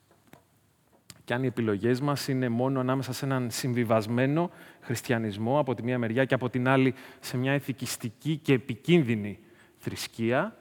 Και 1.29 1.35
αν 1.35 1.43
οι 1.43 1.47
επιλογές 1.47 2.01
μας 2.01 2.27
είναι 2.27 2.49
μόνο 2.49 2.79
ανάμεσα 2.79 3.13
σε 3.13 3.25
έναν 3.25 3.51
συμβιβασμένο 3.51 4.49
χριστιανισμό 4.81 5.59
από 5.59 5.73
τη 5.73 5.83
μία 5.83 5.97
μεριά 5.97 6.25
και 6.25 6.33
από 6.33 6.49
την 6.49 6.67
άλλη 6.67 6.93
σε 7.19 7.37
μια 7.37 7.53
ηθικιστική 7.53 8.37
και 8.37 8.53
επικίνδυνη 8.53 9.39
θρησκεία, 9.77 10.57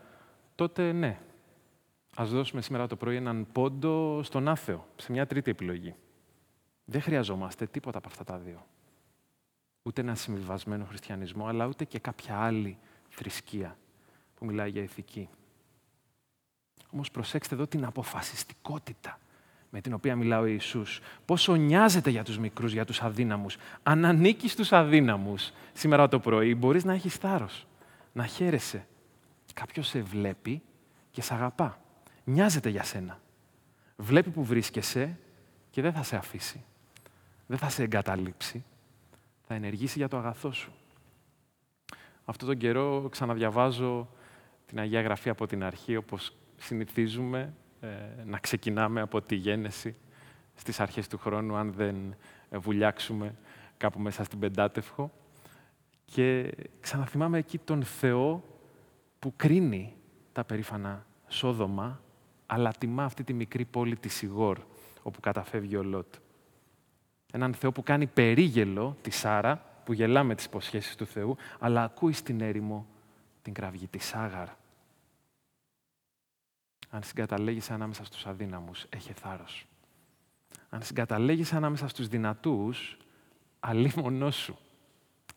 τότε 0.54 0.92
ναι. 0.92 1.18
Ας 2.16 2.30
δώσουμε 2.30 2.62
σήμερα 2.62 2.86
το 2.86 2.96
πρωί 2.96 3.16
έναν 3.16 3.46
πόντο 3.52 4.22
στον 4.22 4.48
άθεο, 4.48 4.88
σε 4.96 5.12
μια 5.12 5.26
τρίτη 5.26 5.50
επιλογή. 5.50 5.94
Δεν 6.84 7.00
χρειαζόμαστε 7.00 7.66
τίποτα 7.66 7.98
από 7.98 8.08
αυτά 8.08 8.24
τα 8.24 8.36
δύο. 8.38 8.66
Ούτε 9.82 10.00
ένα 10.00 10.14
συμβιβασμένο 10.14 10.84
χριστιανισμό, 10.84 11.46
αλλά 11.46 11.66
ούτε 11.66 11.84
και 11.84 11.98
κάποια 11.98 12.36
άλλη 12.36 12.78
θρησκεία 13.08 13.78
που 14.34 14.44
μιλάει 14.44 14.70
για 14.70 14.82
ηθική. 14.82 15.28
Όμως 16.92 17.10
προσέξτε 17.10 17.54
εδώ 17.54 17.66
την 17.66 17.84
αποφασιστικότητα 17.84 19.18
με 19.70 19.80
την 19.80 19.92
οποία 19.92 20.16
μιλάει 20.16 20.40
ο 20.40 20.46
Ιησούς. 20.46 21.00
Πόσο 21.24 21.54
νοιάζεται 21.54 22.10
για 22.10 22.24
τους 22.24 22.38
μικρούς, 22.38 22.72
για 22.72 22.84
τους 22.84 23.02
αδύναμους. 23.02 23.56
Αν 23.82 24.04
ανήκεις 24.04 24.52
στους 24.52 24.72
αδύναμους 24.72 25.52
σήμερα 25.72 26.08
το 26.08 26.20
πρωί, 26.20 26.54
μπορείς 26.54 26.84
να 26.84 26.92
έχεις 26.92 27.14
θάρρος, 27.14 27.66
να 28.12 28.26
χαίρεσαι. 28.26 28.86
Κάποιος 29.54 29.88
σε 29.88 30.00
βλέπει 30.00 30.62
και 31.10 31.22
σε 31.22 31.34
αγαπά. 31.34 31.80
Νοιάζεται 32.24 32.68
για 32.68 32.82
σένα. 32.82 33.20
Βλέπει 33.96 34.30
που 34.30 34.44
βρίσκεσαι 34.44 35.18
και 35.70 35.82
δεν 35.82 35.92
θα 35.92 36.02
σε 36.02 36.16
αφήσει. 36.16 36.64
Δεν 37.46 37.58
θα 37.58 37.68
σε 37.68 37.82
εγκαταλείψει. 37.82 38.64
Θα 39.46 39.54
ενεργήσει 39.54 39.98
για 39.98 40.08
το 40.08 40.16
αγαθό 40.16 40.52
σου. 40.52 40.72
Αυτό 42.24 42.46
τον 42.46 42.56
καιρό 42.56 43.08
ξαναδιαβάζω 43.10 44.08
την 44.66 44.78
Αγία 44.78 45.00
Γραφή 45.00 45.28
από 45.28 45.46
την 45.46 45.64
αρχή, 45.64 45.96
όπως 45.96 46.36
συνηθίζουμε 46.56 47.38
ε, 47.40 47.52
να 48.24 48.38
ξεκινάμε 48.38 49.00
από 49.00 49.22
τη 49.22 49.34
γέννηση 49.34 49.96
στις 50.54 50.80
αρχές 50.80 51.08
του 51.08 51.18
χρόνου, 51.18 51.56
αν 51.56 51.72
δεν 51.72 51.96
βουλιάξουμε 52.50 53.34
κάπου 53.76 54.00
μέσα 54.00 54.24
στην 54.24 54.38
Πεντάτευχο. 54.38 55.12
Και 56.04 56.54
ξαναθυμάμαι 56.80 57.38
εκεί 57.38 57.58
τον 57.58 57.82
Θεό 57.82 58.44
που 59.18 59.32
κρίνει 59.36 59.94
τα 60.32 60.44
περήφανα 60.44 61.06
Σόδομα, 61.28 62.00
αλλά 62.46 62.72
τιμά 62.78 63.04
αυτή 63.04 63.24
τη 63.24 63.32
μικρή 63.32 63.64
πόλη 63.64 63.96
της 63.96 64.14
Σιγόρ, 64.14 64.58
όπου 65.02 65.20
καταφεύγει 65.20 65.76
ο 65.76 65.82
Λότ. 65.82 66.14
Έναν 67.32 67.54
Θεό 67.54 67.72
που 67.72 67.82
κάνει 67.82 68.06
περίγελο 68.06 68.96
τη 69.02 69.10
Σάρα, 69.10 69.80
που 69.84 69.92
γελά 69.92 70.22
με 70.22 70.34
τις 70.34 70.44
υποσχέσεις 70.44 70.96
του 70.96 71.06
Θεού, 71.06 71.36
αλλά 71.58 71.82
ακούει 71.82 72.12
στην 72.12 72.40
έρημο 72.40 72.86
την 73.42 73.52
κραυγή 73.52 73.86
της 73.86 74.14
Άγαρ, 74.14 74.48
αν 76.90 77.02
συγκαταλέγεις 77.02 77.70
ανάμεσα 77.70 78.04
στους 78.04 78.26
αδύναμους, 78.26 78.86
έχει 78.88 79.12
θάρρος. 79.12 79.66
Αν 80.68 80.82
συγκαταλέγεις 80.82 81.52
ανάμεσα 81.52 81.88
στους 81.88 82.08
δυνατούς, 82.08 82.96
αλίμονός 83.60 84.36
σου. 84.36 84.58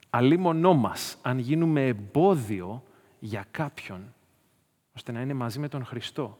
Αλίμονό 0.10 0.74
μας, 0.74 1.18
αν 1.22 1.40
γίνουμε 1.40 1.88
εμπόδιο 1.88 2.84
για 3.20 3.46
κάποιον, 3.52 4.14
ώστε 4.96 5.12
να 5.12 5.22
είναι 5.22 5.34
μαζί 5.34 5.60
με 5.60 5.68
τον 5.68 5.86
Χριστό. 5.86 6.40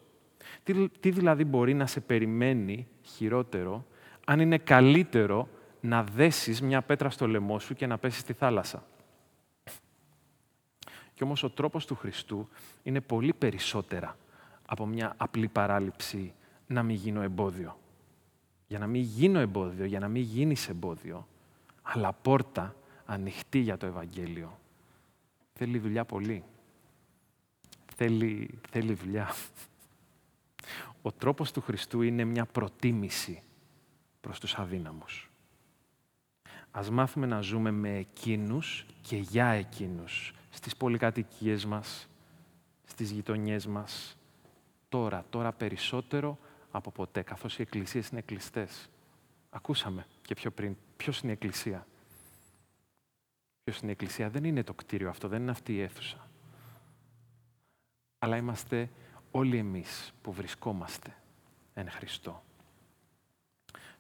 Τι, 0.64 0.90
τι 0.90 1.12
δηλαδή 1.12 1.46
μπορεί 1.46 1.74
να 1.74 1.86
σε 1.86 2.00
περιμένει 2.00 2.88
χειρότερο, 3.02 3.86
αν 4.26 4.40
είναι 4.40 4.58
καλύτερο 4.58 5.48
να 5.82 6.04
δέσεις 6.04 6.62
μια 6.62 6.82
πέτρα 6.82 7.10
στο 7.10 7.28
λαιμό 7.28 7.60
σου 7.60 7.74
και 7.74 7.88
να 7.88 7.98
πέσεις 7.98 8.22
στη 8.22 8.34
θάλασσα; 8.34 8.86
Και 11.14 11.24
όμως 11.24 11.44
ο 11.44 11.50
τρόπος 11.50 11.86
του 11.86 11.96
Χριστού 11.96 12.50
είναι 12.84 13.02
πολύ 13.02 13.34
περισσότερα 13.34 14.18
από 14.72 14.86
μια 14.86 15.14
απλή 15.18 15.48
παράληψη 15.48 16.34
να 16.68 16.84
μην 16.84 16.96
γίνω 16.96 17.22
εμπόδιο. 17.22 17.80
Για 18.68 18.80
να 18.80 18.88
μην 18.88 19.02
γίνω 19.02 19.40
εμπόδιο, 19.40 19.86
για 19.86 20.00
να 20.00 20.08
μην 20.08 20.22
γίνεις 20.22 20.70
εμπόδιο, 20.70 21.28
αλλά 21.82 22.14
πόρτα 22.14 22.76
ανοιχτή 23.06 23.60
για 23.60 23.78
το 23.78 23.86
Ευαγγέλιο. 23.86 24.60
Θέλει 25.54 25.80
δουλειά 25.80 26.06
πολύ. 26.06 26.44
Θέλει, 27.96 28.60
θέλει 28.70 28.94
δουλειά. 28.94 29.34
Ο 31.02 31.12
τρόπος 31.12 31.52
του 31.52 31.62
Χριστού 31.62 32.02
είναι 32.02 32.24
μια 32.24 32.46
προτίμηση 32.46 33.44
προς 34.22 34.40
τους 34.40 34.56
αδύναμους. 34.56 35.32
Ας 36.72 36.90
μάθουμε 36.90 37.26
να 37.26 37.42
ζούμε 37.42 37.72
με 37.72 37.98
εκείνους 37.98 38.86
και 39.02 39.18
για 39.18 39.48
εκείνους 39.48 40.34
στις 40.50 40.76
πολυκατοικίες 40.76 41.66
μας, 41.66 42.08
στις 42.84 43.12
γειτονιές 43.12 43.68
μας, 43.68 44.16
τώρα, 44.92 45.26
τώρα 45.30 45.52
περισσότερο 45.52 46.38
από 46.72 46.92
ποτέ, 46.92 47.22
καθώς 47.22 47.60
οι 47.60 47.62
εκκλησίες 47.62 48.08
είναι 48.08 48.22
κλειστές. 48.22 48.90
Ακούσαμε 49.50 50.06
και 50.22 50.34
πιο 50.34 50.52
πριν, 50.52 50.76
ποιος 50.98 51.20
είναι 51.20 51.32
η 51.32 51.34
εκκλησία. 51.34 51.88
Ποιος 53.64 53.80
είναι 53.80 53.90
η 53.90 53.92
εκκλησία, 53.92 54.30
δεν 54.30 54.44
είναι 54.44 54.64
το 54.64 54.74
κτίριο 54.74 55.10
αυτό, 55.10 55.28
δεν 55.28 55.42
είναι 55.42 55.52
αυτή 55.52 55.74
η 55.74 55.82
αίθουσα. 55.82 56.28
Αλλά 58.20 58.38
είμαστε 58.38 58.90
όλοι 59.32 59.58
εμείς 59.58 60.14
που 60.22 60.32
βρισκόμαστε 60.32 61.16
εν 61.74 61.90
Χριστώ. 61.90 62.44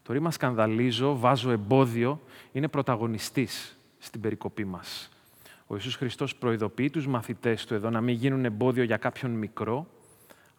Το 0.03 0.13
ρήμα 0.13 0.31
σκανδαλίζω, 0.31 1.17
βάζω 1.17 1.51
εμπόδιο, 1.51 2.21
είναι 2.51 2.67
πρωταγωνιστής 2.67 3.77
στην 3.99 4.21
περικοπή 4.21 4.65
μας. 4.65 5.09
Ο 5.67 5.75
Ιησούς 5.75 5.95
Χριστός 5.95 6.35
προειδοποιεί 6.35 6.89
τους 6.89 7.07
μαθητές 7.07 7.65
του 7.65 7.73
εδώ 7.73 7.89
να 7.89 8.01
μην 8.01 8.15
γίνουν 8.15 8.45
εμπόδιο 8.45 8.83
για 8.83 8.97
κάποιον 8.97 9.31
μικρό, 9.31 9.87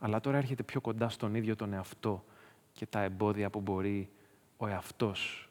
αλλά 0.05 0.21
τώρα 0.21 0.37
έρχεται 0.37 0.63
πιο 0.63 0.81
κοντά 0.81 1.09
στον 1.09 1.35
ίδιο 1.35 1.57
τον 1.57 1.73
εαυτό 1.73 2.25
και 2.73 2.87
τα 2.87 3.01
εμπόδια 3.01 3.51
που 3.51 3.61
μπορεί 3.61 4.11
ο 4.57 4.67
εαυτός 4.67 5.49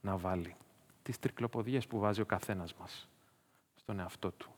να 0.00 0.16
βάλει. 0.16 0.56
Τις 1.02 1.18
τρικλοποδιές 1.18 1.86
που 1.86 1.98
βάζει 1.98 2.20
ο 2.20 2.24
καθένας 2.24 2.74
μας 2.74 3.08
στον 3.74 3.98
εαυτό 3.98 4.30
του. 4.30 4.50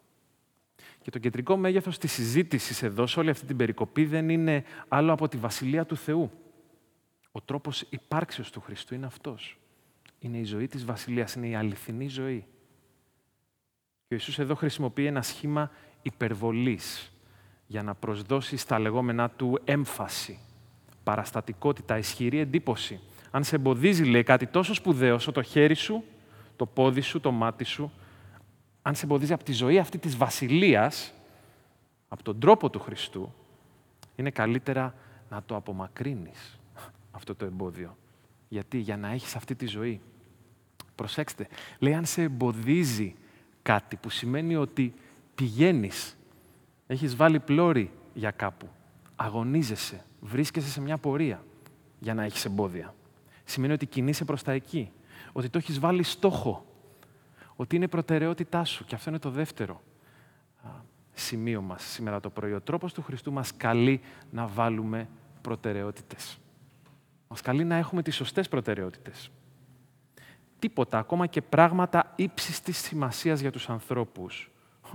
Και 1.02 1.10
το 1.10 1.18
κεντρικό 1.18 1.56
μέγεθος 1.56 1.98
της 1.98 2.12
συζήτησης 2.12 2.82
εδώ, 2.82 3.06
σε 3.06 3.20
όλη 3.20 3.30
αυτή 3.30 3.46
την 3.46 3.56
περικοπή, 3.56 4.04
δεν 4.04 4.28
είναι 4.28 4.64
άλλο 4.88 5.12
από 5.12 5.28
τη 5.28 5.36
Βασιλεία 5.36 5.86
του 5.86 5.96
Θεού. 5.96 6.30
Ο 7.32 7.40
τρόπος 7.40 7.80
υπάρξεως 7.80 8.50
του 8.50 8.60
Χριστού 8.60 8.94
είναι 8.94 9.06
αυτός. 9.06 9.58
Είναι 10.18 10.38
η 10.38 10.44
ζωή 10.44 10.66
της 10.66 10.84
Βασιλείας, 10.84 11.34
είναι 11.34 11.48
η 11.48 11.54
αληθινή 11.54 12.08
ζωή. 12.08 12.44
Και 14.08 14.14
ο 14.14 14.14
Ιησούς 14.14 14.38
εδώ 14.38 14.54
χρησιμοποιεί 14.54 15.06
ένα 15.06 15.22
σχήμα 15.22 15.70
υπερβολής 16.02 17.11
για 17.72 17.82
να 17.82 17.94
προσδώσει 17.94 18.56
στα 18.56 18.78
λεγόμενά 18.78 19.30
του 19.30 19.60
έμφαση, 19.64 20.38
παραστατικότητα, 21.04 21.98
ισχυρή 21.98 22.38
εντύπωση. 22.38 23.00
Αν 23.30 23.44
σε 23.44 23.56
εμποδίζει, 23.56 24.04
λέει, 24.04 24.22
κάτι 24.22 24.46
τόσο 24.46 24.74
σπουδαίο 24.74 25.14
όσο 25.14 25.32
το 25.32 25.42
χέρι 25.42 25.74
σου, 25.74 26.04
το 26.56 26.66
πόδι 26.66 27.00
σου, 27.00 27.20
το 27.20 27.30
μάτι 27.30 27.64
σου, 27.64 27.92
αν 28.82 28.94
σε 28.94 29.04
εμποδίζει 29.04 29.32
από 29.32 29.44
τη 29.44 29.52
ζωή 29.52 29.78
αυτή 29.78 29.98
της 29.98 30.16
βασιλείας, 30.16 31.12
από 32.08 32.22
τον 32.22 32.40
τρόπο 32.40 32.70
του 32.70 32.80
Χριστού, 32.80 33.34
είναι 34.16 34.30
καλύτερα 34.30 34.94
να 35.30 35.42
το 35.46 35.56
απομακρύνεις 35.56 36.58
αυτό 37.10 37.34
το 37.34 37.44
εμπόδιο. 37.44 37.96
Γιατί, 38.48 38.78
για 38.78 38.96
να 38.96 39.08
έχεις 39.08 39.36
αυτή 39.36 39.54
τη 39.54 39.66
ζωή. 39.66 40.00
Προσέξτε, 40.94 41.48
λέει 41.78 41.94
αν 41.94 42.04
σε 42.04 42.22
εμποδίζει 42.22 43.14
κάτι 43.62 43.96
που 43.96 44.10
σημαίνει 44.10 44.56
ότι 44.56 44.94
πηγαίνεις 45.34 46.16
Έχεις 46.86 47.16
βάλει 47.16 47.40
πλώρη 47.40 47.90
για 48.14 48.30
κάπου. 48.30 48.68
Αγωνίζεσαι. 49.16 50.04
Βρίσκεσαι 50.20 50.68
σε 50.68 50.80
μια 50.80 50.98
πορεία 50.98 51.44
για 51.98 52.14
να 52.14 52.22
έχεις 52.22 52.44
εμπόδια. 52.44 52.94
Σημαίνει 53.44 53.72
ότι 53.72 53.86
κινείσαι 53.86 54.24
προς 54.24 54.42
τα 54.42 54.52
εκεί. 54.52 54.92
Ότι 55.32 55.48
το 55.48 55.58
έχεις 55.58 55.78
βάλει 55.78 56.02
στόχο. 56.02 56.66
Ότι 57.56 57.76
είναι 57.76 57.88
προτεραιότητά 57.88 58.64
σου. 58.64 58.84
Και 58.84 58.94
αυτό 58.94 59.10
είναι 59.10 59.18
το 59.18 59.30
δεύτερο 59.30 59.82
σημείο 61.14 61.60
μας 61.62 61.82
σήμερα 61.82 62.20
το 62.20 62.30
πρωί. 62.30 62.52
Ο 62.52 62.60
τρόπος 62.60 62.92
του 62.92 63.02
Χριστού 63.02 63.32
μας 63.32 63.56
καλεί 63.56 64.00
να 64.30 64.46
βάλουμε 64.46 65.08
προτεραιότητες. 65.40 66.38
Μας 67.28 67.40
καλεί 67.40 67.64
να 67.64 67.76
έχουμε 67.76 68.02
τις 68.02 68.14
σωστές 68.14 68.48
προτεραιότητες. 68.48 69.30
Τίποτα, 70.58 70.98
ακόμα 70.98 71.26
και 71.26 71.42
πράγματα 71.42 72.12
ύψης 72.16 72.60
της 72.60 72.78
σημασίας 72.78 73.40
για 73.40 73.50
τους 73.50 73.68
ανθρώπους, 73.68 74.50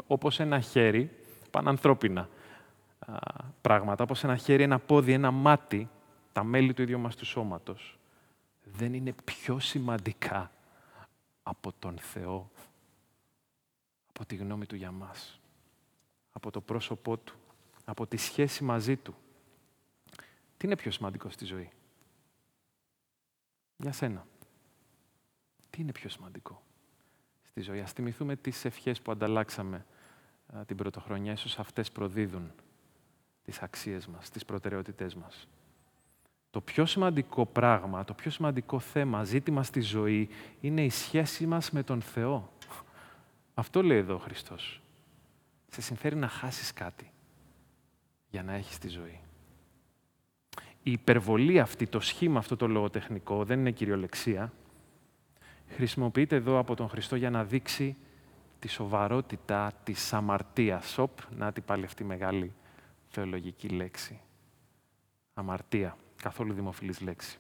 όπως 0.08 0.40
ένα 0.40 0.60
χέρι, 0.60 1.12
πανανθρώπινα 1.58 2.30
πράγματα, 3.62 4.04
όπως 4.04 4.24
ένα 4.24 4.36
χέρι, 4.36 4.64
ένα 4.64 4.80
πόδι, 4.80 5.12
ένα 5.12 5.32
μάτι, 5.32 5.90
τα 6.32 6.44
μέλη 6.44 6.74
του 6.74 6.82
ίδιου 6.82 7.00
μας 7.00 7.16
του 7.16 7.26
σώματος, 7.26 7.98
δεν 8.64 8.94
είναι 8.94 9.14
πιο 9.24 9.60
σημαντικά 9.60 10.52
από 11.44 11.74
τον 11.80 11.98
Θεό, 11.98 12.50
από 14.10 14.26
τη 14.26 14.36
γνώμη 14.36 14.66
Του 14.66 14.76
για 14.76 14.92
μας, 14.92 15.40
από 16.32 16.52
το 16.52 16.62
πρόσωπό 16.62 17.18
Του, 17.18 17.36
από 17.86 18.08
τη 18.08 18.18
σχέση 18.18 18.64
μαζί 18.64 18.98
Του. 18.98 19.16
Τι 20.58 20.66
είναι 20.66 20.76
πιο 20.76 20.92
σημαντικό 20.92 21.30
στη 21.30 21.46
ζωή; 21.46 21.70
Για 23.78 23.92
σένα. 23.92 24.26
Τι 25.70 25.82
είναι 25.82 25.92
πιο 25.92 26.10
σημαντικό 26.10 26.62
στη 27.50 27.62
ζωή; 27.62 27.80
Ας 27.80 27.92
θυμηθούμε 27.92 28.36
τις 28.36 28.66
ευχές 28.66 29.02
που 29.02 29.12
ανταλλάξαμε 29.12 29.86
την 30.66 30.76
πρωτοχρονιά. 30.76 31.32
Ίσως 31.32 31.60
αυτές 31.60 31.92
προδίδουν 31.92 32.52
τις 33.44 33.62
αξίες 33.62 34.08
μας, 34.08 34.30
τις 34.30 34.46
προτεραιότητές 34.46 35.16
μας. 35.16 35.48
Το 36.50 36.62
πιο 36.62 36.86
σημαντικό 36.86 37.46
πράγμα, 37.46 38.04
το 38.04 38.14
πιο 38.14 38.32
σημαντικό 38.32 38.80
θέμα, 38.80 39.24
ζήτημα 39.24 39.64
στη 39.64 39.82
ζωή, 39.82 40.30
είναι 40.62 40.84
η 40.84 40.90
σχέση 40.90 41.48
μας 41.48 41.72
με 41.72 41.84
τον 41.84 42.02
Θεό. 42.02 42.52
Αυτό 43.54 43.84
λέει 43.84 43.98
εδώ 43.98 44.14
ο 44.14 44.18
Χριστός. 44.18 44.82
Σε 45.68 45.82
συμφέρει 45.82 46.16
να 46.16 46.28
χάσεις 46.28 46.74
κάτι 46.74 47.12
για 48.30 48.44
να 48.44 48.54
έχεις 48.54 48.78
τη 48.78 48.88
ζωή. 48.88 49.20
Η 50.84 50.92
υπερβολή 50.92 51.60
αυτή, 51.60 51.88
το 51.88 52.00
σχήμα 52.00 52.40
αυτό 52.40 52.56
το 52.56 52.68
λογοτεχνικό, 52.68 53.44
δεν 53.44 53.60
είναι 53.60 53.72
κυριολεξία, 53.72 54.54
χρησιμοποιείται 55.68 56.36
εδώ 56.36 56.58
από 56.60 56.76
τον 56.76 56.90
Χριστό 56.90 57.16
για 57.16 57.30
να 57.30 57.44
δείξει 57.44 57.96
τη 58.60 58.68
σοβαρότητα 58.68 59.72
της 59.84 60.14
αμαρτίας. 60.14 60.98
Οπ, 60.98 61.20
να 61.38 61.52
την 61.52 61.64
πάλι 61.64 61.86
αυτή 61.86 62.04
η 62.04 62.06
μεγάλη 62.06 62.54
θεολογική 63.08 63.70
λέξη. 63.70 64.22
Αμαρτία, 65.34 65.98
καθόλου 66.22 66.54
δημοφιλής 66.54 67.02
λέξη. 67.02 67.40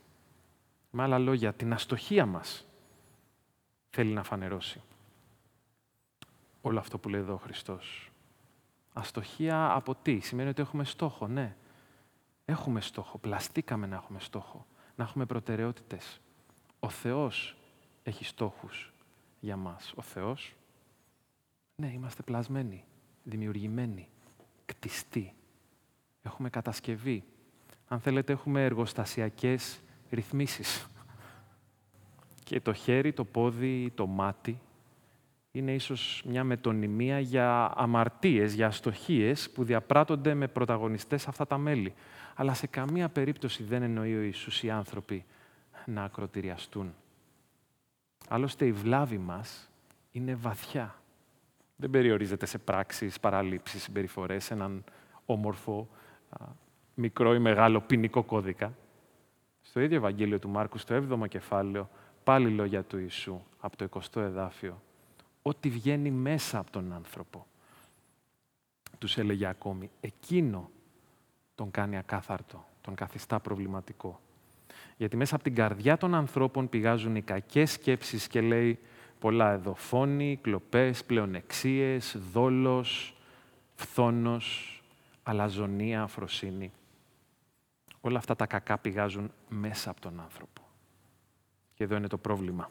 Με 0.90 1.04
άλλα 1.04 1.18
λόγια, 1.18 1.54
την 1.54 1.74
αστοχία 1.74 2.26
μας 2.26 2.68
θέλει 3.90 4.14
να 4.14 4.24
φανερώσει. 4.24 4.82
Όλο 6.62 6.80
αυτό 6.80 6.98
που 6.98 7.10
λέει 7.10 7.22
εδώ 7.22 7.34
ο 7.34 7.38
Χριστός. 7.38 8.12
Αστοχία 8.94 9.72
από 9.74 9.96
τι, 9.96 10.20
σημαίνει 10.20 10.50
ότι 10.50 10.62
έχουμε 10.62 10.84
στόχο, 10.84 11.28
ναι. 11.28 11.56
Έχουμε 12.46 12.82
στόχο, 12.82 13.18
πλαστήκαμε 13.18 13.88
να 13.88 13.96
έχουμε 13.96 14.20
στόχο, 14.20 14.66
να 14.96 15.04
έχουμε 15.04 15.26
προτεραιότητες. 15.26 16.22
Ο 16.80 16.90
Θεός 16.90 17.56
έχει 18.04 18.26
στόχους 18.26 18.94
για 19.40 19.58
μας. 19.58 19.94
Ο 19.96 20.02
Θεός, 20.02 20.56
ναι, 21.82 21.92
είμαστε 21.94 22.22
πλασμένοι, 22.22 22.84
δημιουργημένοι, 23.24 24.08
κτιστοί. 24.66 25.34
Έχουμε 26.22 26.50
κατασκευή. 26.50 27.24
Αν 27.88 28.00
θέλετε, 28.00 28.34
έχουμε 28.34 28.64
εργοστασιακές 28.64 29.80
ρυθμίσεις. 30.10 30.88
Και 32.44 32.62
το 32.62 32.74
χέρι, 32.74 33.14
το 33.14 33.26
πόδι, 33.26 33.92
το 33.96 34.08
μάτι 34.08 34.60
είναι 35.52 35.74
ίσως 35.74 36.24
μια 36.26 36.44
μετωνυμία 36.44 37.20
για 37.20 37.74
αμαρτίες, 37.76 38.54
για 38.54 38.68
αστοχίες 38.68 39.50
που 39.50 39.64
διαπράττονται 39.64 40.34
με 40.34 40.48
πρωταγωνιστές 40.48 41.28
αυτά 41.28 41.48
τα 41.48 41.58
μέλη. 41.58 41.94
Αλλά 42.36 42.54
σε 42.54 42.68
καμία 42.68 43.10
περίπτωση 43.10 43.64
δεν 43.64 43.82
εννοεί 43.82 44.16
ο 44.16 44.22
Ιησούς 44.22 44.64
οι 44.64 44.70
άνθρωποι 44.70 45.26
να 45.86 46.04
ακροτηριαστούν. 46.04 46.94
Άλλωστε 48.28 48.66
η 48.66 48.72
βλάβη 48.72 49.18
μας 49.18 49.70
είναι 50.12 50.36
βαθιά. 50.36 50.96
Δεν 51.80 51.90
περιορίζεται 51.90 52.46
σε 52.46 52.58
πράξεις, 52.58 53.20
παραλήψεις, 53.20 53.84
συμπεριφορές, 53.84 54.52
έναν 54.52 54.84
όμορφο, 55.26 55.90
μικρό 56.94 57.34
ή 57.34 57.40
μεγάλο 57.40 57.82
ποινικό 57.82 58.24
κώδικα. 58.24 58.74
Στο 59.62 59.80
ίδιο 59.80 59.98
Ευαγγέλιο 59.98 60.40
του 60.40 60.50
Μάρκου, 60.50 60.78
στο 60.78 60.96
7ο 60.96 61.28
κεφάλαιο, 61.28 61.90
πάλι 62.24 62.50
λόγια 62.50 62.84
του 62.84 62.98
Ιησού, 62.98 63.42
από 63.60 63.78
το 63.78 63.88
20ο 63.92 64.22
εδάφιο. 64.22 64.82
Ό,τι 65.42 65.70
βγαίνει 65.70 66.12
μέσα 66.12 66.60
από 66.60 66.72
τον 66.72 66.94
άνθρωπο. 66.94 67.46
Τους 68.98 69.18
έλεγε 69.18 69.46
ακόμη, 69.46 69.90
εκείνο 70.00 70.70
τον 71.56 71.72
κάνει 71.72 71.98
ακάθαρτο, 71.98 72.66
τον 72.82 72.96
καθιστά 72.96 73.40
προβληματικό. 73.40 74.20
Γιατί 74.98 75.18
μέσα 75.18 75.36
από 75.36 75.44
την 75.44 75.56
καρδιά 75.56 75.98
των 75.98 76.16
ανθρώπων 76.16 76.70
πηγάζουν 76.70 77.16
οι 77.16 77.22
κακές 77.22 77.72
σκέψεις 77.72 78.28
και 78.28 78.42
λέει 78.42 78.80
πολλά 79.20 79.52
εδώ. 79.52 79.74
Φόνοι, 79.74 80.40
κλοπές, 80.42 81.06
πλεονεξίες, 81.06 82.18
δόλος, 82.32 83.16
φθόνος, 83.76 84.82
αλαζονία, 85.24 86.02
αφροσύνη. 86.02 86.72
Όλα 88.02 88.18
αυτά 88.18 88.36
τα 88.36 88.46
κακά 88.46 88.78
πηγάζουν 88.78 89.32
μέσα 89.50 89.90
από 89.90 90.02
τον 90.02 90.20
άνθρωπο. 90.20 90.62
Και 91.74 91.84
εδώ 91.84 91.96
είναι 91.96 92.08
το 92.08 92.18
πρόβλημα. 92.18 92.70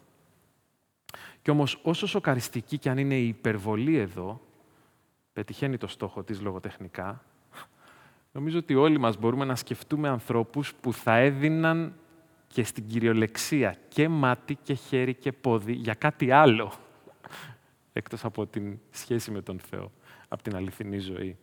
Και 1.43 1.51
όμως 1.51 1.81
όσο 1.83 2.07
σοκαριστική 2.07 2.79
και 2.79 2.91
αν 2.91 2.99
είναι 2.99 3.17
η 3.19 3.29
υπερβολή 3.29 3.97
εδώ, 3.97 4.41
πετυχαίνει 5.33 5.77
το 5.77 5.87
στόχο 5.87 6.23
της 6.23 6.41
λογοτεχνικά, 6.41 7.23
νομίζω 8.33 8.59
ότι 8.59 8.75
όλοι 8.75 8.99
μας 8.99 9.17
μπορούμε 9.17 9.45
να 9.45 9.55
σκεφτούμε 9.55 10.09
ανθρώπους 10.09 10.75
που 10.75 10.93
θα 10.93 11.17
έδιναν 11.17 11.95
και 12.57 12.65
στην 12.65 12.87
κυριολεξία 12.87 13.77
και 13.89 14.09
μάτι 14.09 14.55
και 14.55 14.75
χέρι 14.75 15.15
και 15.15 15.33
πόδι 15.33 15.73
για 15.73 15.95
κάτι 15.95 16.31
άλλο, 16.31 16.73
εκτός 17.93 18.25
από 18.25 18.47
την 18.47 18.79
σχέση 18.91 19.31
με 19.31 19.43
τον 19.43 19.59
Θεό, 19.59 19.93
από 20.29 20.43
την 20.43 20.57
αληθινή 20.57 20.99
ζωή. 20.99 21.37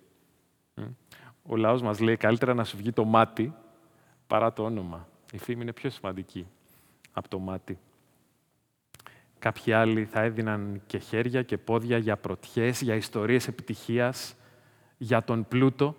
Ο 1.44 1.56
λαός 1.56 1.82
μας 1.82 2.00
λέει 2.00 2.18
καλύτερα 2.18 2.54
να 2.54 2.64
σου 2.64 2.78
βγει 2.78 2.92
το 2.92 3.06
μάτι 3.06 3.54
παρά 4.28 4.54
το 4.54 4.64
όνομα. 4.64 5.08
Η 5.32 5.38
φήμη 5.38 5.62
είναι 5.62 5.74
πιο 5.74 5.90
σημαντική 5.90 6.48
από 7.12 7.30
το 7.30 7.40
μάτι. 7.40 7.80
Κάποιοι 9.40 9.74
άλλοι 9.74 10.06
θα 10.06 10.22
έδιναν 10.22 10.82
και 10.86 10.98
χέρια 10.98 11.44
και 11.44 11.58
πόδια 11.58 11.98
για 11.98 12.18
πρωτιές, 12.18 12.82
για 12.82 12.96
ιστορίες 12.96 13.48
επιτυχίας, 13.48 14.36
για 14.98 15.24
τον 15.24 15.48
πλούτο. 15.48 15.96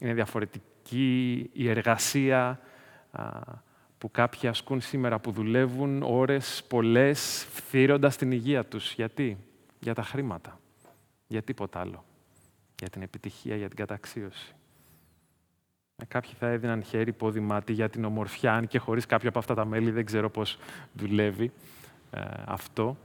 Είναι 0.00 0.14
διαφορετική 0.14 1.50
η 1.52 1.68
εργασία 1.68 2.60
που 3.98 4.10
κάποιοι 4.10 4.48
ασκούν 4.48 4.80
σήμερα, 4.80 5.18
που 5.18 5.30
δουλεύουν 5.30 6.02
ώρες 6.02 6.64
πολλές, 6.68 7.46
φθύροντας 7.50 8.16
την 8.16 8.32
υγεία 8.32 8.64
τους. 8.64 8.92
Γιατί; 8.92 9.36
Για 9.78 9.94
τα 9.94 10.02
χρήματα. 10.02 10.60
Για 11.26 11.42
τίποτα 11.42 11.80
άλλο. 11.80 12.04
Για 12.78 12.88
την 12.88 13.02
επιτυχία, 13.02 13.56
για 13.56 13.68
την 13.68 13.76
καταξίωση. 13.76 14.54
Ε, 15.96 16.04
κάποιοι 16.04 16.32
θα 16.38 16.46
έδιναν 16.46 16.82
χέρι, 16.82 17.12
πόδι, 17.12 17.40
μάτι 17.40 17.72
για 17.72 17.88
την 17.88 18.04
ομορφιά, 18.04 18.54
αν 18.54 18.66
και 18.66 18.78
χωρίς 18.78 19.06
κάποια 19.06 19.28
από 19.28 19.38
αυτά 19.38 19.54
τα 19.54 19.64
μέλη 19.64 19.90
δεν 19.90 20.04
ξέρω 20.04 20.30
πώς 20.30 20.58
δουλεύει 20.92 21.52
ε, 22.10 22.20
αυτό. 22.46 22.96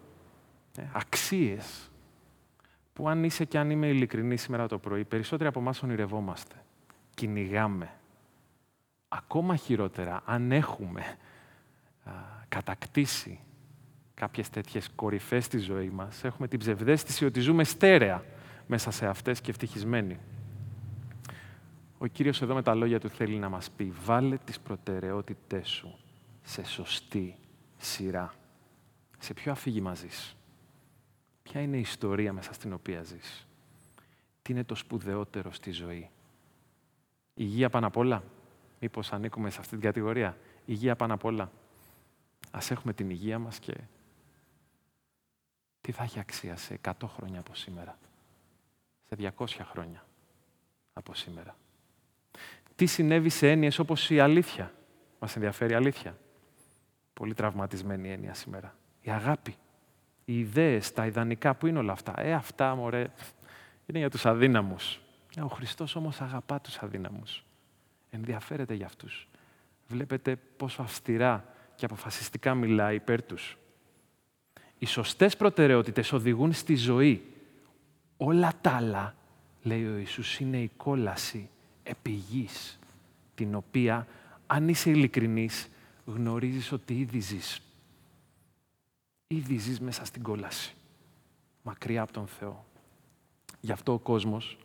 Ε, 0.77 0.83
αξίες 0.93 1.89
που 2.93 3.09
αν 3.09 3.23
είσαι 3.23 3.45
και 3.45 3.57
αν 3.57 3.69
είμαι 3.69 3.87
ειλικρινή 3.87 4.37
σήμερα 4.37 4.67
το 4.67 4.77
πρωί, 4.77 5.03
περισσότεροι 5.03 5.49
από 5.49 5.59
εμάς 5.59 5.83
ονειρευόμαστε. 5.83 6.55
Κυνηγάμε 7.13 7.89
ακόμα 9.13 9.55
χειρότερα, 9.55 10.21
αν 10.25 10.51
έχουμε 10.51 11.01
α, 12.03 12.11
κατακτήσει 12.47 13.39
κάποιες 14.13 14.49
τέτοιες 14.49 14.89
κορυφές 14.95 15.45
στη 15.45 15.57
ζωή 15.57 15.89
μας, 15.89 16.23
έχουμε 16.23 16.47
την 16.47 16.59
ψευδέστηση 16.59 17.25
ότι 17.25 17.39
ζούμε 17.39 17.63
στέρεα 17.63 18.25
μέσα 18.67 18.91
σε 18.91 19.07
αυτές 19.07 19.41
και 19.41 19.49
ευτυχισμένοι. 19.49 20.19
Ο 21.97 22.05
Κύριος 22.07 22.41
εδώ 22.41 22.53
με 22.53 22.61
τα 22.61 22.75
λόγια 22.75 22.99
του 22.99 23.09
θέλει 23.09 23.37
να 23.37 23.49
μας 23.49 23.69
πει 23.71 23.93
«Βάλε 24.05 24.37
τις 24.37 24.59
προτεραιότητές 24.59 25.69
σου 25.69 25.97
σε 26.41 26.65
σωστή 26.65 27.35
σειρά». 27.77 28.33
Σε 29.19 29.33
ποιο 29.33 29.51
αφήγημα 29.51 29.93
ζεις; 29.93 30.35
Ποια 31.43 31.61
είναι 31.61 31.77
η 31.77 31.79
ιστορία 31.79 32.33
μέσα 32.33 32.53
στην 32.53 32.73
οποία 32.73 33.03
ζεις; 33.03 33.47
Τι 34.41 34.51
είναι 34.51 34.63
το 34.63 34.75
σπουδαιότερο 34.75 35.51
στη 35.51 35.71
ζωή; 35.71 36.09
Υγεία 37.33 37.69
πάνω 37.69 37.87
απ' 37.87 37.97
όλα; 37.97 38.23
Μήπως 38.83 39.13
ανήκουμε 39.13 39.49
σε 39.49 39.59
αυτή 39.59 39.71
την 39.71 39.81
κατηγορία; 39.81 40.37
Υγεία 40.65 40.95
πάνω 40.95 41.13
απ' 41.13 41.25
όλα. 41.25 41.51
Ας 42.51 42.71
έχουμε 42.71 42.93
την 42.93 43.09
υγεία 43.09 43.39
μας 43.39 43.59
και 43.59 43.77
τι 45.81 45.91
θα 45.91 46.03
έχει 46.03 46.19
αξία 46.19 46.55
σε 46.57 46.79
100 46.83 46.91
χρόνια 47.07 47.39
από 47.39 47.55
σήμερα; 47.55 47.97
Σε 49.07 49.15
200 49.37 49.45
χρόνια 49.63 50.05
από 50.93 51.13
σήμερα; 51.13 51.55
Τι 52.75 52.85
συνέβη 52.85 53.29
σε 53.29 53.51
έννοιες 53.51 53.79
όπως 53.79 54.09
η 54.09 54.19
αλήθεια; 54.19 54.73
Μας 55.19 55.35
ενδιαφέρει 55.35 55.71
η 55.71 55.75
αλήθεια. 55.75 56.17
Πολύ 57.13 57.33
τραυματισμένη 57.33 58.11
έννοια 58.11 58.33
σήμερα. 58.33 58.75
Η 59.01 59.11
αγάπη. 59.11 59.55
Οι 60.25 60.39
ιδέες, 60.39 60.93
τα 60.93 61.05
ιδανικά, 61.05 61.55
που 61.55 61.67
είναι 61.67 61.79
όλα 61.79 61.91
αυτά; 61.91 62.13
Ε, 62.19 62.33
αυτά, 62.33 62.75
μωρέ, 62.75 63.11
είναι 63.85 63.99
για 63.99 64.09
τους 64.09 64.25
αδύναμους. 64.25 65.01
Ε, 65.35 65.41
ο 65.41 65.47
Χριστός 65.47 65.95
όμως 65.95 66.21
αγαπά 66.21 66.61
τους 66.61 66.77
αδύναμους 66.77 67.45
ενδιαφέρεται 68.11 68.73
για 68.73 68.85
αυτούς. 68.85 69.27
Βλέπετε 69.87 70.35
πόσο 70.57 70.81
αυστηρά 70.81 71.53
και 71.75 71.85
αποφασιστικά 71.85 72.55
μιλάει 72.55 72.95
υπέρ 72.95 73.23
τους. 73.23 73.57
Οι 74.77 74.85
σωστές 74.85 75.37
προτεραιότητες 75.37 76.11
οδηγούν 76.11 76.53
στη 76.53 76.75
ζωή. 76.75 77.25
Όλα 78.17 78.53
τα 78.61 78.71
άλλα, 78.71 79.15
λέει 79.61 79.87
ο 79.87 79.97
Ιησούς, 79.97 80.39
είναι 80.39 80.61
η 80.61 80.71
κόλαση 80.77 81.49
επιγής, 81.83 82.79
την 83.35 83.55
οποία, 83.55 84.07
αν 84.47 84.67
είσαι 84.67 84.89
ειλικρινής, 84.89 85.69
γνωρίζεις 86.05 86.71
ότι 86.71 86.99
ήδη 86.99 87.19
ζεις. 87.19 87.61
Ήδη 89.27 89.57
ζεις 89.57 89.79
μέσα 89.79 90.05
στην 90.05 90.23
κόλαση, 90.23 90.75
μακριά 91.61 92.01
από 92.01 92.11
τον 92.11 92.27
Θεό. 92.27 92.65
Γι' 93.59 93.71
αυτό 93.71 93.93
ο 93.93 93.99
κόσμος, 93.99 94.57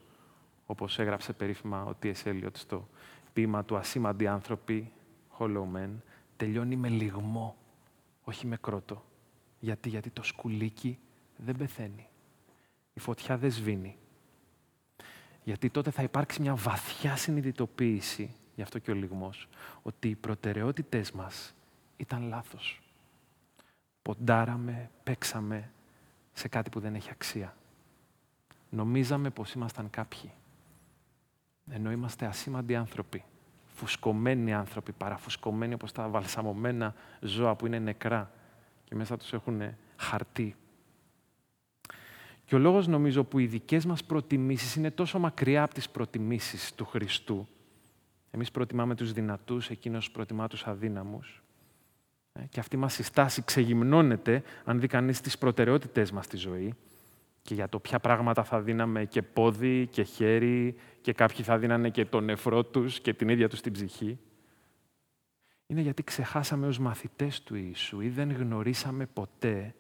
όπως 0.67 0.99
έγραψε 0.99 1.33
περίφημα 1.33 1.85
ο 1.85 1.97
T.S. 2.03 2.23
Eliot 2.25 2.53
στο 2.53 2.89
ποίημα 3.37 3.65
του 3.65 3.77
«Ασήμαντοι 3.77 4.27
άνθρωποι», 4.27 4.93
Hollow 5.39 5.65
Men, 5.75 5.91
τελειώνει 6.37 6.77
με 6.77 6.89
λιγμό, 6.89 7.57
όχι 8.25 8.47
με 8.47 8.57
κρότο. 8.57 9.05
Γιατί, 9.59 9.89
γιατί 9.89 10.11
το 10.11 10.23
σκουλίκι 10.23 10.99
δεν 11.37 11.57
πεθαίνει. 11.57 12.09
Η 12.95 13.01
φωτιά 13.01 13.39
δεν 13.39 13.51
σβήνει. 13.51 13.97
Γιατί 15.45 15.71
τότε 15.71 15.91
θα 15.91 16.03
υπάρξει 16.03 16.41
μια 16.41 16.55
βαθιά 16.55 17.17
συνειδητοποίηση, 17.17 18.35
γι' 18.55 18.63
αυτό 18.63 18.79
και 18.79 18.91
ο 18.91 18.95
λιγμός, 18.95 19.49
ότι 19.83 20.09
οι 20.09 20.15
προτεραιότητες 20.15 21.13
μας 21.13 21.55
ήταν 21.97 22.29
λάθος. 22.29 22.83
Ποντάραμε, 24.03 24.91
παίξαμε 25.03 25.71
σε 26.33 26.49
κάτι 26.49 26.71
που 26.71 26.81
δεν 26.81 26.95
έχει 26.95 27.11
αξία. 27.11 27.57
Νομίζαμε 28.71 29.31
πως 29.31 29.53
ήμασταν 29.53 29.91
κάποιοι. 29.91 30.33
Ενώ 31.71 31.91
είμαστε 31.91 32.27
ασήμαντοι 32.27 32.75
άνθρωποι. 32.75 33.25
Φουσκωμένοι 33.67 34.55
άνθρωποι, 34.55 34.93
παραφουσκωμένοι 34.93 35.75
όπως 35.75 35.93
τα 35.93 36.09
βαλσαμωμένα 36.09 36.95
ζώα 37.21 37.55
που 37.55 37.67
είναι 37.67 37.79
νεκρά 37.79 38.31
και 38.85 38.95
μέσα 38.95 39.17
τους 39.17 39.33
έχουν 39.33 39.63
χαρτί. 39.97 40.57
Και 42.45 42.55
ο 42.55 42.59
λόγος 42.59 42.87
νομίζω 42.87 43.25
που 43.25 43.39
οι 43.39 43.47
δικές 43.47 43.85
μας 43.85 44.05
προτιμήσεις 44.05 44.75
είναι 44.75 44.91
τόσο 44.91 45.19
μακριά 45.19 45.63
από 45.63 45.75
τις 45.75 45.91
προτιμήσεις 45.91 46.75
του 46.75 46.85
Χριστού. 46.85 47.49
Εμείς 48.31 48.51
προτιμάμε 48.51 48.95
τους 48.95 49.13
δυνατούς, 49.13 49.71
εκείνος 49.71 50.11
προτιμά 50.11 50.49
τους 50.49 50.67
αδύναμους. 50.67 51.43
Ε, 52.33 52.47
και 52.49 52.61
αυτή 52.61 52.77
μας 52.77 52.99
η 52.99 53.03
στάση 53.03 53.43
ξεγυμνώνεται 53.43 54.43
αν 54.65 54.81
δει 54.81 54.87
κανείς 54.87 55.21
τις 55.21 55.39
προτεραιότητες 55.39 56.11
μας 56.13 56.25
στη 56.25 56.37
ζωή 56.37 56.75
και 57.47 57.55
για 57.55 57.69
το 57.69 57.79
ποια 57.79 57.99
πράγματα 57.99 58.45
θα 58.45 58.61
δίναμε 58.61 59.05
και 59.05 59.23
πόδι 59.23 59.87
και 59.87 60.03
χέρι 60.03 60.77
και 61.01 61.13
κάποιοι 61.13 61.45
θα 61.45 61.59
δίνανε 61.59 61.91
και 61.91 62.05
τον 62.05 62.25
νεφρό 62.25 62.65
τους 62.65 63.01
και 63.01 63.15
την 63.15 63.29
ίδια 63.29 63.49
τους 63.49 63.61
την 63.61 63.73
ψυχή. 63.73 64.19
Είναι 65.67 65.81
γιατί 65.81 66.03
ξεχάσαμε 66.03 66.67
ως 66.67 66.79
μαθητές 66.79 67.43
του 67.43 67.55
Ιησού 67.55 68.01
ή 68.01 68.09
δεν 68.09 68.33
γνωρίσαμε 68.33 69.07
ποτέ 69.07 69.75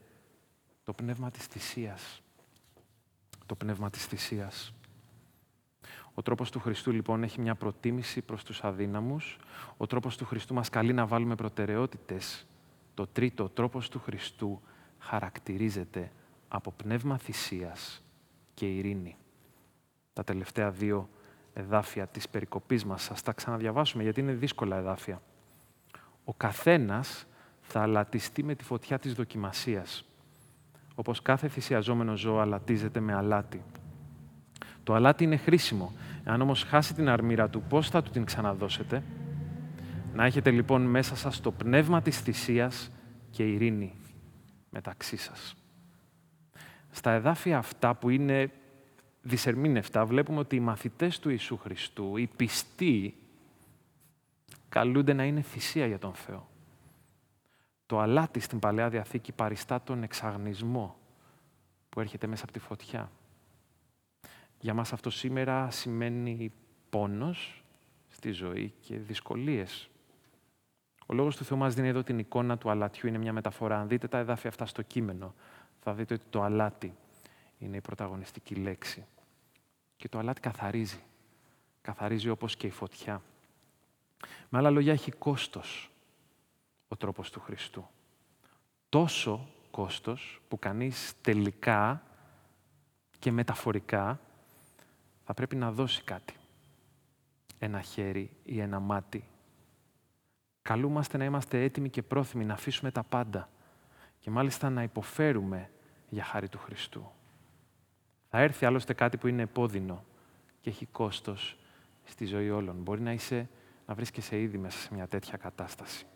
το 0.85 0.93
πνεύμα 0.93 1.31
της 1.31 1.47
θυσίας. 1.47 2.23
Το 3.47 3.55
πνεύμα 3.55 3.91
της 3.91 4.07
θυσίας. 4.07 4.75
Ο 6.15 6.23
τρόπος 6.23 6.51
του 6.51 6.61
Χριστού 6.61 6.93
λοιπόν 6.93 7.23
έχει 7.23 7.41
μια 7.41 7.55
προτίμηση 7.55 8.21
προς 8.21 8.45
τους 8.45 8.65
αδύναμους. 8.65 9.39
Ο 9.77 9.87
τρόπος 9.87 10.17
του 10.17 10.25
Χριστού 10.25 10.55
μας 10.55 10.69
καλεί 10.69 10.93
να 10.93 11.07
βάλουμε 11.07 11.35
προτεραιότητες. 11.35 12.47
Το 12.95 13.07
τρίτο, 13.07 13.45
ο 13.45 13.49
τρόπος 13.49 13.89
του 13.89 13.99
Χριστού 13.99 14.61
χαρακτηρίζεται 14.99 16.11
από 16.49 16.73
πνεύμα 16.73 17.19
θυσίας 17.19 18.03
και 18.55 18.67
ειρήνη. 18.67 19.17
Τα 20.13 20.25
τελευταία 20.25 20.71
δύο 20.71 21.09
εδάφια 21.53 22.07
της 22.07 22.29
περικοπής 22.29 22.85
μας, 22.85 23.03
σας 23.03 23.23
τα 23.23 23.33
ξαναδιαβάσουμε 23.33 24.03
γιατί 24.03 24.21
είναι 24.21 24.33
δύσκολα 24.33 24.77
εδάφια. 24.77 25.23
Ο 26.25 26.35
καθένας 26.35 27.27
θα 27.61 27.83
αλατιστεί 27.83 28.43
με 28.43 28.55
τη 28.55 28.65
φωτιά 28.65 28.99
της 28.99 29.15
δοκιμασίας, 29.15 30.05
όπως 30.95 31.23
κάθε 31.23 31.49
θυσιαζόμενο 31.49 32.17
ζώο 32.17 32.39
αλατίζεται 32.39 33.01
με 33.01 33.15
αλάτι. 33.15 33.63
Το 34.83 34.95
αλάτι 34.95 35.25
είναι 35.25 35.37
χρήσιμο. 35.37 35.93
Αν 36.25 36.41
όμως 36.41 36.63
χάσει 36.63 36.95
την 36.95 37.09
αρμύρα 37.09 37.49
του, 37.49 37.63
πώς 37.63 37.91
θα 37.91 38.03
του 38.03 38.11
την 38.11 38.25
ξαναδώσετε; 38.25 39.03
Να 40.15 40.25
έχετε 40.25 40.51
λοιπόν 40.51 40.83
μέσα 40.83 41.17
σας 41.17 41.41
το 41.41 41.53
πνεύμα 41.53 42.03
της 42.03 42.21
θυσίας 42.21 42.91
και 43.31 43.53
ειρήνη 43.53 43.95
μεταξύ 44.71 45.17
σας. 45.17 45.55
Στα 46.97 47.11
εδάφια 47.11 47.59
αυτά 47.59 47.95
που 47.95 48.09
είναι 48.09 48.51
δυσερμήνευτα, 49.23 50.07
βλέπουμε 50.07 50.39
ότι 50.39 50.57
οι 50.57 50.61
μαθητές 50.61 51.19
του 51.19 51.29
Ιησού 51.31 51.57
Χριστού, 51.57 52.17
οι 52.17 52.27
πιστοί, 52.37 53.15
καλούνται 54.69 55.13
να 55.13 55.25
είναι 55.25 55.41
θυσία 55.41 55.87
για 55.87 55.99
τον 55.99 56.15
Θεό. 56.15 56.49
Το 57.87 57.99
αλάτι 58.01 58.41
στην 58.41 58.59
Παλαιά 58.59 58.89
Διαθήκη 58.89 59.33
παριστά 59.33 59.81
τον 59.81 60.03
εξαγνισμό 60.03 60.99
που 61.89 62.01
έρχεται 62.01 62.27
μέσα 62.27 62.45
από 62.45 62.53
τη 62.53 62.59
φωτιά. 62.59 63.11
Για 64.61 64.75
μας 64.75 64.93
αυτό 64.93 65.11
σήμερα 65.11 65.71
σημαίνει 65.71 66.53
πόνος 66.91 67.65
στη 68.09 68.31
ζωή 68.31 68.75
και 68.81 68.99
δυσκολίες. 68.99 69.91
Ο 71.07 71.15
λόγος 71.15 71.37
του 71.37 71.45
Θεού 71.45 71.57
μας 71.57 71.75
δίνει 71.75 71.89
εδώ 71.89 72.03
την 72.03 72.19
εικόνα 72.19 72.59
του 72.59 72.71
αλατιού, 72.71 73.09
είναι 73.09 73.19
μια 73.19 73.33
μεταφορά. 73.33 73.79
Αν 73.81 73.89
δείτε 73.89 74.09
τα 74.09 74.19
εδάφια 74.19 74.51
αυτά 74.51 74.67
στο 74.67 74.83
κείμενο, 74.83 75.35
θα 75.89 75.95
δείτε 75.95 76.15
ότι 76.15 76.25
το 76.31 76.43
αλάτι 76.43 76.97
είναι 77.59 77.77
η 77.77 77.81
πρωταγωνιστική 77.81 78.55
λέξη. 78.55 79.07
Και 79.97 80.09
το 80.09 80.19
αλάτι 80.19 80.41
καθαρίζει. 80.41 81.03
Καθαρίζει 81.81 82.29
όπως 82.29 82.57
και 82.57 82.67
η 82.67 82.71
φωτιά. 82.71 83.23
Με 84.49 84.59
άλλα 84.59 84.71
λόγια, 84.71 84.93
έχει 84.93 85.11
κόστος 85.11 85.91
ο 86.89 86.97
τρόπος 86.97 87.31
του 87.31 87.41
Χριστού. 87.41 87.89
Τόσο 88.89 89.49
κόστος 89.71 90.41
που 90.49 90.59
κανείς 90.59 91.15
τελικά 91.21 92.03
και 93.19 93.33
μεταφορικά 93.33 94.21
θα 95.25 95.35
πρέπει 95.35 95.57
να 95.57 95.73
δώσει 95.73 96.03
κάτι. 96.03 96.35
Ένα 97.59 97.81
χέρι 97.81 98.31
ή 98.45 98.61
ένα 98.61 98.79
μάτι. 98.79 99.29
Καλούμαστε 100.63 101.17
να 101.17 101.25
είμαστε 101.25 101.63
έτοιμοι 101.63 101.91
και 101.91 102.03
πρόθυμοι 102.03 102.45
να 102.45 102.55
αφήσουμε 102.55 102.91
τα 102.91 103.03
πάντα 103.03 103.49
και 104.19 104.31
μάλιστα 104.31 104.71
να 104.71 104.83
υποφέρουμε 104.83 105.71
για 106.09 106.25
χάρη 106.25 106.49
του 106.49 106.59
Χριστού. 106.59 107.11
Θα 108.31 108.39
έρθει 108.39 108.67
άλλωστε 108.67 108.93
κάτι 108.93 109.17
που 109.17 109.27
είναι 109.27 109.43
επώδυνο 109.43 110.05
και 110.61 110.71
έχει 110.71 110.87
κόστος 110.87 111.57
στη 112.05 112.25
ζωή 112.25 112.51
όλων. 112.51 112.77
Μπορεί 112.77 113.01
να, 113.01 113.13
είσαι, 113.13 113.49
να 113.87 113.95
βρίσκεσαι 113.95 114.41
ήδη 114.41 114.59
μέσα 114.59 114.79
σε 114.79 114.95
μια 114.95 115.07
τέτοια 115.07 115.37
κατάσταση. 115.37 116.07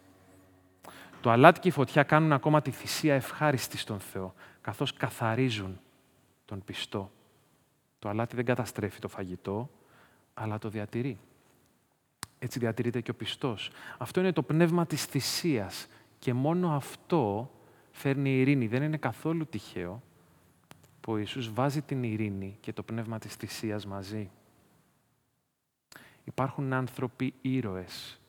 Το 1.20 1.30
αλάτι 1.30 1.60
και 1.60 1.68
η 1.68 1.70
φωτιά 1.70 2.02
κάνουν 2.02 2.32
ακόμα 2.32 2.62
τη 2.62 2.70
θυσία 2.70 3.14
ευχάριστη 3.14 3.78
στον 3.78 4.00
Θεό, 4.00 4.34
καθώς 4.60 4.92
καθαρίζουν 4.92 5.80
τον 6.44 6.64
πιστό. 6.64 7.10
Το 7.98 8.08
αλάτι 8.08 8.36
δεν 8.36 8.44
καταστρέφει 8.44 8.98
το 8.98 9.08
φαγητό, 9.08 9.70
αλλά 10.34 10.58
το 10.58 10.68
διατηρεί. 10.68 11.18
Έτσι 12.38 12.58
διατηρείται 12.58 13.00
και 13.00 13.10
ο 13.10 13.14
πιστός. 13.14 13.70
Αυτό 13.98 14.20
είναι 14.20 14.32
το 14.32 14.42
πνεύμα 14.42 14.86
της 14.86 15.04
θυσίας 15.04 15.86
και 16.18 16.34
μόνο 16.34 16.74
αυτό 16.74 17.50
φέρνει 18.00 18.40
ειρήνη. 18.40 18.66
Δεν 18.66 18.82
είναι 18.82 18.96
καθόλου 18.96 19.46
τυχαίο 19.46 20.02
που 21.00 21.12
ο 21.12 21.18
Ιησούς 21.18 21.52
βάζει 21.52 21.82
την 21.82 22.02
ειρήνη 22.02 22.56
και 22.60 22.72
το 22.72 22.82
πνεύμα 22.82 23.18
της 23.18 23.34
θυσίας 23.34 23.86
μαζί. 23.86 24.30
Υπάρχουν 26.24 26.72
άνθρωποι 26.72 27.34
ήρωες 27.40 28.20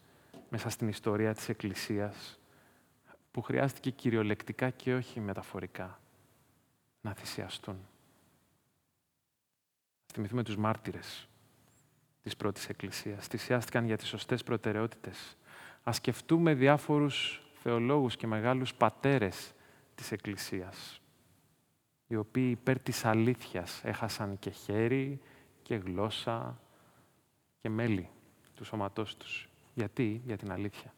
μέσα 0.49 0.69
στην 0.69 0.87
ιστορία 0.87 1.33
της 1.33 1.49
Εκκλησίας 1.49 2.39
που 3.31 3.41
χρειάστηκε 3.41 3.89
κυριολεκτικά 3.89 4.69
και 4.69 4.93
όχι 4.93 5.19
μεταφορικά 5.19 5.99
να 7.01 7.13
θυσιαστούν. 7.13 7.77
Θυμηθούμε 10.13 10.43
τους 10.43 10.57
μάρτυρες 10.57 11.27
της 12.23 12.35
πρώτης 12.35 12.69
Εκκλησίας. 12.69 13.27
Θυσιάστηκαν 13.27 13.85
για 13.85 13.97
τις 13.97 14.07
σωστές 14.07 14.43
προτεραιότητες. 14.43 15.37
Ας 15.83 15.95
σκεφτούμε 15.95 16.53
διάφορους 16.53 17.41
θεολόγους 17.53 18.15
και 18.15 18.27
μεγάλους 18.27 18.73
πατέρες 18.73 19.53
της 20.01 20.11
Εκκλησίας, 20.11 21.01
οι 22.07 22.15
οποίοι 22.15 22.47
υπέρ 22.51 22.79
της 22.79 23.05
αλήθειας 23.05 23.81
έχασαν 23.83 24.39
και 24.39 24.49
χέρι 24.49 25.21
και 25.61 25.75
γλώσσα 25.75 26.59
και 27.61 27.69
μέλη 27.69 28.09
του 28.55 28.63
σώματός 28.63 29.17
τους. 29.17 29.49
Γιατί; 29.73 30.21
Για 30.25 30.37
την 30.37 30.51
αλήθεια. 30.51 30.93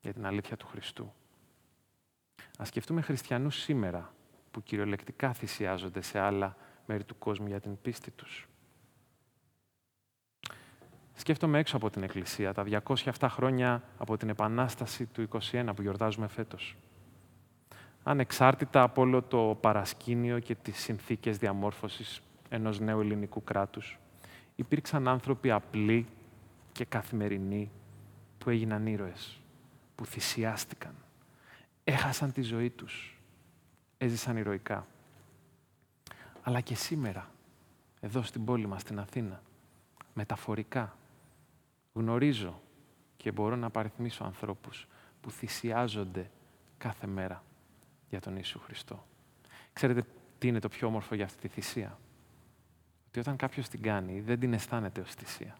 Για 0.00 0.12
την 0.12 0.26
αλήθεια 0.26 0.56
του 0.56 0.66
Χριστού. 0.66 1.12
Ας 2.58 2.68
σκεφτούμε 2.68 3.00
χριστιανούς 3.00 3.56
σήμερα 3.56 4.14
που 4.50 4.62
κυριολεκτικά 4.62 5.32
θυσιάζονται 5.32 6.00
σε 6.00 6.18
άλλα 6.18 6.56
μέρη 6.86 7.04
του 7.04 7.18
κόσμου 7.18 7.46
για 7.46 7.60
την 7.60 7.80
πίστη 7.82 8.10
τους. 8.10 8.48
Σκέφτομαι 11.14 11.58
έξω 11.58 11.76
από 11.76 11.90
την 11.90 12.02
Εκκλησία, 12.02 12.52
τα 12.52 12.64
207 12.94 13.28
χρόνια 13.28 13.82
από 13.98 14.16
την 14.16 14.28
Επανάσταση 14.28 15.06
του 15.06 15.28
21 15.52 15.72
που 15.76 15.82
γιορτάζουμε 15.82 16.28
φέτος. 16.28 16.76
Ανεξάρτητα 18.04 18.82
από 18.82 19.00
όλο 19.00 19.22
το 19.22 19.58
παρασκήνιο 19.60 20.38
και 20.38 20.54
τις 20.54 20.78
συνθήκες 20.78 21.38
διαμόρφωσης 21.38 22.22
ενός 22.48 22.80
νέου 22.80 23.00
ελληνικού 23.00 23.44
κράτους, 23.44 23.98
υπήρξαν 24.54 25.08
άνθρωποι 25.08 25.50
απλοί 25.50 26.06
και 26.72 26.84
καθημερινοί 26.84 27.70
που 28.38 28.50
έγιναν 28.50 28.86
ήρωες, 28.86 29.40
που 29.94 30.06
θυσιάστηκαν, 30.06 30.94
έχασαν 31.84 32.32
τη 32.32 32.42
ζωή 32.42 32.70
τους, 32.70 33.20
έζησαν 33.98 34.36
ηρωικά. 34.36 34.86
Αλλά 36.42 36.60
και 36.60 36.74
σήμερα, 36.74 37.30
εδώ 38.00 38.22
στην 38.22 38.44
πόλη 38.44 38.66
μας, 38.66 38.80
στην 38.80 38.98
Αθήνα, 38.98 39.42
μεταφορικά, 40.14 40.96
γνωρίζω 41.92 42.60
και 43.16 43.32
μπορώ 43.32 43.56
να 43.56 43.70
παριθμίσω 43.70 44.24
ανθρώπους 44.24 44.86
που 45.20 45.30
θυσιάζονται 45.30 46.30
κάθε 46.78 47.06
μέρα 47.06 47.42
για 48.12 48.20
τον 48.20 48.34
Ιησού 48.36 48.58
Χριστό. 48.58 49.06
Ξέρετε 49.72 50.04
τι 50.38 50.48
είναι 50.48 50.58
το 50.58 50.68
πιο 50.68 50.86
όμορφο 50.86 51.14
για 51.14 51.24
αυτή 51.24 51.40
τη 51.40 51.48
θυσία; 51.48 51.98
Ότι 53.08 53.18
όταν 53.18 53.36
κάποιος 53.36 53.68
την 53.68 53.82
κάνει 53.82 54.20
δεν 54.20 54.40
την 54.40 54.52
αισθάνεται 54.52 55.00
ως 55.00 55.14
θυσία. 55.14 55.56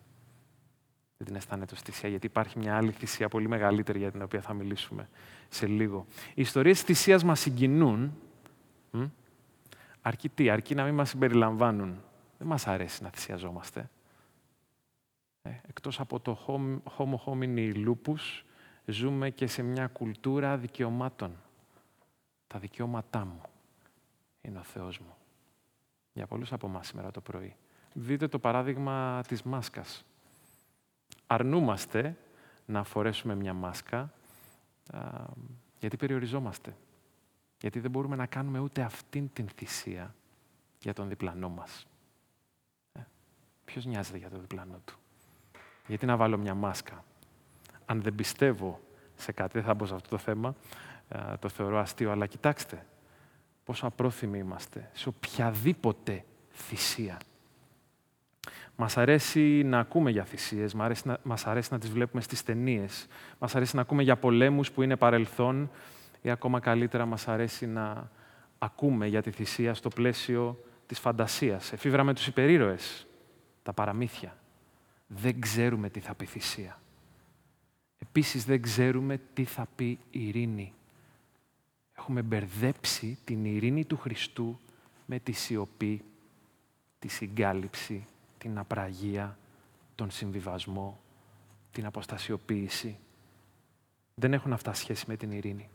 Δεν 1.16 1.26
την 1.26 1.36
αισθάνεται 1.36 1.74
ως 1.74 1.80
θυσία 1.80 2.08
γιατί 2.08 2.26
υπάρχει 2.26 2.58
μια 2.58 2.76
άλλη 2.76 2.90
θυσία 2.90 3.28
πολύ 3.28 3.48
μεγαλύτερη 3.48 3.98
για 3.98 4.10
την 4.10 4.22
οποία 4.22 4.40
θα 4.40 4.52
μιλήσουμε 4.52 5.08
σε 5.48 5.66
λίγο. 5.66 6.06
Οι 6.34 6.40
ιστορίες 6.40 6.76
της 6.76 6.84
θυσίας 6.84 7.24
μας 7.24 7.40
συγκινούν 7.40 8.16
αρκεί 10.02 10.28
τι, 10.28 10.50
αρκεί 10.50 10.74
να 10.74 10.84
μην 10.84 10.94
μας 10.94 11.08
συμπεριλαμβάνουν. 11.08 12.02
Δεν 12.38 12.46
μας 12.46 12.66
αρέσει 12.66 13.02
να 13.02 13.10
θυσιαζόμαστε. 13.10 13.90
Ε, 15.42 15.50
εκτός 15.68 16.00
από 16.00 16.20
το 16.20 16.38
homo 16.96 17.16
homini 17.24 17.86
lupus, 17.86 18.42
ζούμε 18.84 19.30
και 19.30 19.46
σε 19.46 19.62
μια 19.62 19.86
κουλτούρα 19.86 20.56
δικαιωμάτων. 20.56 21.36
Τα 22.52 22.58
δικαιώματά 22.58 23.24
μου 23.24 23.40
είναι 24.40 24.58
ο 24.58 24.62
Θεός 24.62 24.98
μου. 24.98 25.14
Για 26.12 26.26
πολλούς 26.26 26.52
από 26.52 26.66
εμάς 26.66 26.86
σήμερα 26.86 27.10
το 27.10 27.20
πρωί. 27.20 27.56
Δείτε 27.92 28.28
το 28.28 28.38
παράδειγμα 28.38 29.22
της 29.28 29.42
μάσκας. 29.42 30.04
Αρνούμαστε 31.26 32.16
να 32.66 32.84
φορέσουμε 32.84 33.34
μια 33.34 33.52
μάσκα 33.52 34.12
γιατί 35.78 35.96
περιοριζόμαστε. 35.96 36.76
Γιατί 37.60 37.80
δεν 37.80 37.90
μπορούμε 37.90 38.16
να 38.16 38.26
κάνουμε 38.26 38.58
ούτε 38.58 38.82
αυτήν 38.82 39.32
την 39.32 39.48
θυσία 39.48 40.14
για 40.78 40.92
τον 40.92 41.08
διπλανό 41.08 41.48
μας. 41.48 41.86
Ε, 42.92 43.00
ποιος 43.64 43.84
νοιάζεται 43.84 44.18
για 44.18 44.30
τον 44.30 44.40
διπλανό 44.40 44.80
του; 44.84 44.98
Γιατί 45.86 46.06
να 46.06 46.16
βάλω 46.16 46.38
μια 46.38 46.54
μάσκα; 46.54 47.04
Αν 47.86 48.02
δεν 48.02 48.14
πιστεύω 48.14 48.80
σε 49.16 49.32
κάτι, 49.32 49.52
δεν 49.52 49.62
θα 49.62 49.74
μπω 49.74 49.86
σε 49.86 49.94
αυτό 49.94 50.08
το 50.08 50.18
θέμα, 50.18 50.48
ε, 50.48 50.91
το 51.38 51.48
θεωρώ 51.48 51.78
αστείο, 51.78 52.10
αλλά 52.10 52.26
κοιτάξτε 52.26 52.86
πόσο 53.64 53.86
απρόθυμοι 53.86 54.38
είμαστε 54.38 54.90
σε 54.92 55.08
οποιαδήποτε 55.08 56.24
θυσία. 56.52 57.18
Μας 58.76 58.96
αρέσει 58.96 59.62
να 59.62 59.78
ακούμε 59.78 60.10
για 60.10 60.24
θυσίες, 60.24 60.74
μας 60.74 60.84
αρέσει 60.84 61.08
να, 61.08 61.18
μας 61.22 61.46
αρέσει 61.46 61.68
να 61.72 61.78
τις 61.78 61.90
βλέπουμε 61.90 62.22
στις 62.22 62.42
ταινίες. 62.42 63.06
μας 63.38 63.54
αρέσει 63.54 63.76
να 63.76 63.82
ακούμε 63.82 64.02
για 64.02 64.16
πολέμους 64.16 64.70
που 64.70 64.82
είναι 64.82 64.96
παρελθόν 64.96 65.70
ή 66.22 66.30
ακόμα 66.30 66.60
καλύτερα 66.60 67.06
μας 67.06 67.28
αρέσει 67.28 67.66
να 67.66 68.10
ακούμε 68.58 69.06
για 69.06 69.22
τη 69.22 69.30
θυσία 69.30 69.74
στο 69.74 69.88
πλαίσιο 69.88 70.64
της 70.86 70.98
φαντασίας. 70.98 71.72
Εφήβραμε 71.72 72.14
τους 72.14 72.26
υπερήρωες, 72.26 73.06
τα 73.62 73.72
παραμύθια. 73.72 74.36
Δεν 75.06 75.40
ξέρουμε 75.40 75.90
τι 75.90 76.00
θα 76.00 76.14
πει 76.14 76.24
θυσία. 76.24 76.80
Επίσης 77.98 78.44
δεν 78.44 78.62
ξέρουμε 78.62 79.20
τι 79.34 79.44
θα 79.44 79.66
πει 79.76 79.98
ειρήνη. 80.10 80.74
Έχουμε 82.02 82.22
μπερδέψει 82.22 83.18
την 83.24 83.44
ειρήνη 83.44 83.84
του 83.84 83.96
Χριστού 83.96 84.58
με 85.06 85.18
τη 85.18 85.32
σιωπή, 85.32 86.04
τη 86.98 87.08
συγκάλυψη, 87.08 88.06
την 88.38 88.58
απραγία, 88.58 89.38
τον 89.94 90.10
συμβιβασμό, 90.10 91.00
την 91.72 91.86
αποστασιοποίηση. 91.86 92.98
Δεν 94.14 94.32
έχουν 94.32 94.52
αυτά 94.52 94.74
σχέση 94.74 95.04
με 95.08 95.16
την 95.16 95.30
ειρήνη. 95.30 95.68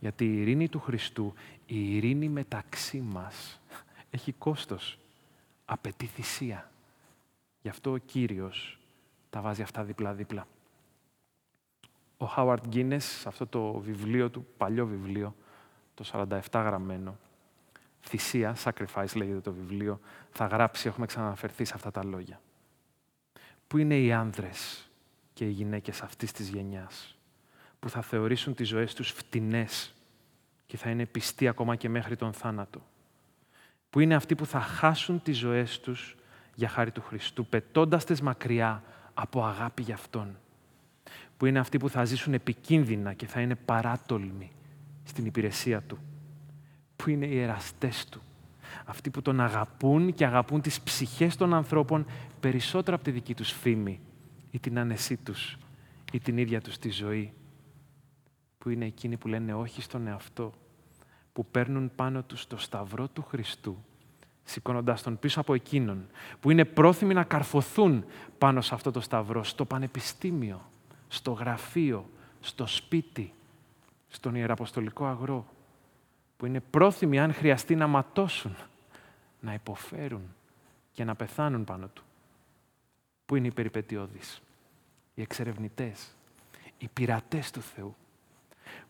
Γιατί 0.00 0.24
η 0.24 0.40
ειρήνη 0.40 0.68
του 0.68 0.80
Χριστού, 0.80 1.34
η 1.66 1.96
ειρήνη 1.96 2.28
μεταξύ 2.28 3.00
μας, 3.00 3.60
έχει 4.10 4.32
κόστος. 4.32 4.98
Απαιτεί 5.64 6.06
θυσία. 6.06 6.70
Γι' 7.62 7.68
αυτό 7.68 7.92
ο 7.92 7.96
Κύριος 7.98 8.78
τα 9.30 9.40
βάζει 9.40 9.62
αυτά 9.62 9.84
δίπλα-δίπλα. 9.84 10.46
Ο 12.24 12.26
Χάουαρτ 12.26 12.66
Γκίνες, 12.66 13.04
σε 13.04 13.28
αυτό 13.28 13.46
το 13.46 13.72
βιβλίο 13.72 14.30
του, 14.30 14.46
παλιό 14.56 14.86
βιβλίο, 14.86 15.34
το 15.94 16.04
47 16.12 16.38
γραμμένο, 16.52 17.16
θυσία, 18.00 18.56
sacrifice 18.64 19.16
λέγεται 19.16 19.40
το 19.40 19.52
βιβλίο, 19.52 20.00
θα 20.30 20.46
γράψει, 20.46 20.88
έχουμε 20.88 21.06
ξαναναφερθεί 21.06 21.64
σε 21.64 21.72
αυτά 21.74 21.90
τα 21.90 22.04
λόγια. 22.04 22.40
Πού 23.66 23.78
είναι 23.78 23.98
οι 23.98 24.12
άνδρες 24.12 24.90
και 25.32 25.44
οι 25.44 25.50
γυναίκες 25.50 26.02
αυτής 26.02 26.32
της 26.32 26.48
γενιάς, 26.48 27.18
που 27.80 27.88
θα 27.88 28.02
θεωρήσουν 28.02 28.54
τις 28.54 28.68
ζωές 28.68 28.94
τους 28.94 29.10
φτηνές 29.10 29.94
και 30.66 30.76
θα 30.76 30.90
είναι 30.90 31.06
πιστοί 31.06 31.48
ακόμα 31.48 31.76
και 31.76 31.88
μέχρι 31.88 32.16
τον 32.16 32.32
θάνατο; 32.32 32.82
Που 33.90 34.00
είναι 34.00 34.14
αυτοί 34.14 34.34
που 34.34 34.46
θα 34.46 34.60
χάσουν 34.60 35.22
τις 35.22 35.36
ζωές 35.36 35.80
τους 35.80 36.16
για 36.54 36.68
χάρη 36.68 36.90
του 36.90 37.02
Χριστού, 37.02 37.46
πετώντας 37.46 38.04
τις 38.04 38.20
μακριά 38.20 38.82
από 39.14 39.44
αγάπη 39.44 39.82
για 39.82 39.94
Αυτόν; 39.94 40.38
Που 41.36 41.46
είναι 41.46 41.58
αυτοί 41.58 41.78
που 41.78 41.88
θα 41.88 42.04
ζήσουν 42.04 42.34
επικίνδυνα 42.34 43.12
και 43.12 43.26
θα 43.26 43.40
είναι 43.40 43.54
παράτολμοι 43.54 44.50
στην 45.04 45.26
υπηρεσία 45.26 45.82
Του. 45.82 45.98
Που 46.96 47.10
είναι 47.10 47.26
οι 47.26 47.40
εραστές 47.40 48.04
Του. 48.08 48.22
Αυτοί 48.84 49.10
που 49.10 49.22
Τον 49.22 49.40
αγαπούν 49.40 50.14
και 50.14 50.26
αγαπούν 50.26 50.60
τις 50.60 50.80
ψυχές 50.80 51.36
των 51.36 51.54
ανθρώπων 51.54 52.06
περισσότερο 52.40 52.96
από 52.96 53.04
τη 53.04 53.10
δική 53.10 53.34
τους 53.34 53.52
φήμη 53.52 54.00
ή 54.50 54.58
την 54.58 54.78
άνεσή 54.78 55.16
τους 55.16 55.58
ή 56.12 56.20
την 56.20 56.38
ίδια 56.38 56.60
τους 56.60 56.78
τη 56.78 56.90
ζωή. 56.90 57.32
Που 58.58 58.70
είναι 58.70 58.84
εκείνοι 58.84 59.16
που 59.16 59.28
λένε 59.28 59.54
όχι 59.54 59.82
στον 59.82 60.06
εαυτό. 60.06 60.52
Που 61.32 61.46
παίρνουν 61.46 61.90
πάνω 61.94 62.22
τους 62.22 62.46
το 62.46 62.56
σταυρό 62.56 63.08
του 63.08 63.22
Χριστού 63.22 63.84
σηκώνοντας 64.44 65.02
τον 65.02 65.18
πίσω 65.18 65.40
από 65.40 65.54
εκείνον, 65.54 66.06
που 66.40 66.50
είναι 66.50 66.64
πρόθυμοι 66.64 67.14
να 67.14 67.24
καρφωθούν 67.24 68.04
πάνω 68.38 68.60
σε 68.60 68.74
αυτό 68.74 68.90
το 68.90 69.00
σταυρό, 69.00 69.44
στο 69.44 69.64
πανεπιστήμιο, 69.64 70.70
στο 71.14 71.32
γραφείο, 71.32 72.10
στο 72.40 72.66
σπίτι, 72.66 73.32
στον 74.08 74.34
Ιεραποστολικό 74.34 75.06
αγρό, 75.06 75.46
που 76.36 76.46
είναι 76.46 76.60
πρόθυμοι 76.60 77.20
αν 77.20 77.34
χρειαστεί 77.34 77.74
να 77.74 77.86
ματώσουν, 77.86 78.56
να 79.40 79.54
υποφέρουν 79.54 80.34
και 80.92 81.04
να 81.04 81.14
πεθάνουν 81.14 81.64
πάνω 81.64 81.86
του. 81.88 82.02
Πού 83.26 83.36
είναι 83.36 83.46
οι 83.46 83.52
περιπετειώδεις, 83.52 84.42
οι 85.14 85.22
εξερευνητές, 85.22 86.14
οι 86.78 86.88
πειρατές 86.92 87.50
του 87.50 87.60
Θεού, 87.60 87.96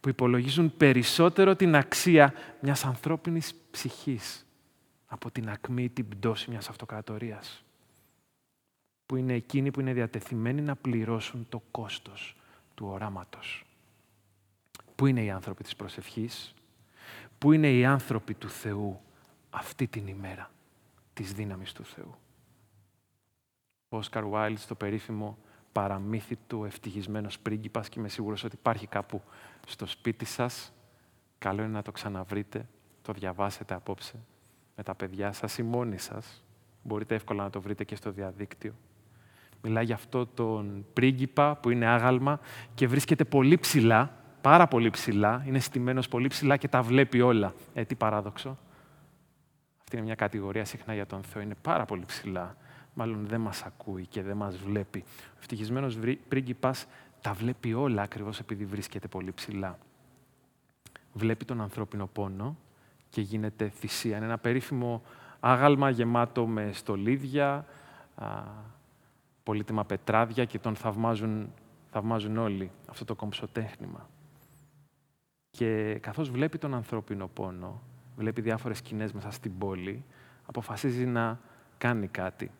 που 0.00 0.08
υπολογίζουν 0.08 0.76
περισσότερο 0.76 1.56
την 1.56 1.76
αξία 1.76 2.34
μιας 2.60 2.84
ανθρώπινης 2.84 3.54
ψυχής 3.70 4.46
από 5.06 5.30
την 5.30 5.50
ακμή 5.50 5.88
την 5.88 6.08
πτώση 6.08 6.50
μιας 6.50 6.68
αυτοκρατορίας. 6.68 7.63
Που 9.06 9.16
είναι 9.16 9.32
εκείνοι 9.34 9.70
που 9.70 9.80
είναι 9.80 9.92
διατεθειμένοι 9.92 10.60
να 10.60 10.76
πληρώσουν 10.76 11.46
το 11.48 11.62
κόστος 11.70 12.36
του 12.74 12.86
οράματος. 12.86 13.64
Πού 14.94 15.06
είναι 15.06 15.24
οι 15.24 15.30
άνθρωποι 15.30 15.62
της 15.62 15.76
προσευχής, 15.76 16.54
πού 17.38 17.52
είναι 17.52 17.72
οι 17.72 17.84
άνθρωποι 17.84 18.34
του 18.34 18.48
Θεού 18.48 19.00
αυτή 19.50 19.86
την 19.86 20.06
ημέρα 20.06 20.50
της 21.12 21.32
δύναμης 21.32 21.72
του 21.72 21.84
Θεού; 21.84 22.14
Ο 23.88 23.96
Όσκαρ 23.96 24.24
Βάιλ 24.24 24.56
στο 24.58 24.74
περίφημο 24.74 25.38
παραμύθι 25.72 26.36
του 26.46 26.64
ευτυχισμένος 26.64 27.38
πρίγκιπας 27.38 27.88
και 27.88 27.98
είμαι 27.98 28.08
σίγουρος 28.08 28.44
ότι 28.44 28.56
υπάρχει 28.56 28.86
κάπου 28.86 29.22
στο 29.66 29.86
σπίτι 29.86 30.24
σας. 30.24 30.72
Καλό 31.38 31.62
είναι 31.62 31.72
να 31.72 31.82
το 31.82 31.92
ξαναβρείτε, 31.92 32.68
το 33.02 33.12
διαβάσετε 33.12 33.74
απόψε 33.74 34.18
με 34.76 34.82
τα 34.82 34.94
παιδιά 34.94 35.32
σας 35.32 35.58
ή 35.58 35.62
μόνοι 35.62 35.98
σας. 35.98 36.44
Μπορείτε 36.82 37.14
εύκολα 37.14 37.42
να 37.42 37.50
το 37.50 37.60
βρείτε 37.60 37.84
και 37.84 37.96
στο 37.96 38.10
διαδίκτυο. 38.10 38.74
Μιλάει 39.64 39.84
για 39.84 39.94
αυτό 39.94 40.26
τον 40.26 40.86
πρίγκιπα 40.92 41.56
που 41.56 41.70
είναι 41.70 41.86
άγαλμα 41.86 42.40
και 42.74 42.88
βρίσκεται 42.88 43.24
πολύ 43.24 43.58
ψηλά, 43.58 44.16
πάρα 44.40 44.66
πολύ 44.66 44.90
ψηλά, 44.90 45.44
είναι 45.46 45.58
στημένος 45.58 46.08
πολύ 46.08 46.28
ψηλά 46.28 46.56
και 46.56 46.68
τα 46.68 46.82
βλέπει 46.82 47.20
όλα. 47.20 47.54
Ε, 47.74 47.84
τι 47.84 47.94
παράδοξο. 47.94 48.58
Αυτή 49.82 49.96
είναι 49.96 50.04
μια 50.04 50.14
κατηγορία 50.14 50.64
συχνά 50.64 50.94
για 50.94 51.06
τον 51.06 51.22
Θεό. 51.22 51.42
Είναι 51.42 51.56
πάρα 51.62 51.84
πολύ 51.84 52.04
ψηλά. 52.06 52.56
Μάλλον 52.94 53.26
δεν 53.26 53.40
μας 53.40 53.62
ακούει 53.62 54.06
και 54.06 54.22
δεν 54.22 54.36
μας 54.36 54.56
βλέπει. 54.56 55.04
Ο 55.08 55.36
ευτυχισμένος 55.38 55.98
πρίγκιπας 56.28 56.86
τα 57.20 57.32
βλέπει 57.32 57.72
όλα 57.72 58.02
ακριβώς 58.02 58.38
επειδή 58.38 58.64
βρίσκεται 58.64 59.08
πολύ 59.08 59.32
ψηλά. 59.32 59.78
Βλέπει 61.12 61.44
τον 61.44 61.60
ανθρώπινο 61.60 62.06
πόνο, 62.06 62.56
και 63.14 63.20
γίνεται 63.20 63.68
θυσία. 63.68 64.16
Είναι 64.16 64.24
ένα 64.24 64.38
περίφημο 64.38 65.02
άγαλμα 65.40 65.90
γεμάτο 65.90 66.46
με 66.46 66.70
στολίδια, 66.72 67.66
α, 68.14 68.42
πολύτιμα 69.44 69.84
πετράδια 69.84 70.44
και 70.44 70.58
τον 70.58 70.76
θαυμάζουν, 70.76 71.52
θαυμάζουν 71.90 72.36
όλοι 72.36 72.70
αυτό 72.86 73.04
το 73.04 73.14
κομψοτέχνημα. 73.14 74.08
Και 75.50 75.98
καθώς 76.00 76.30
βλέπει 76.30 76.58
τον 76.58 76.74
ανθρώπινο 76.74 77.28
πόνο, 77.28 77.82
βλέπει 78.16 78.40
διάφορες 78.40 78.78
σκηνές 78.78 79.12
μέσα 79.12 79.30
στην 79.30 79.58
πόλη, 79.58 80.04
αποφασίζει 80.46 81.06
να 81.06 81.40
κάνει 81.78 82.08
κάτι. 82.08 82.50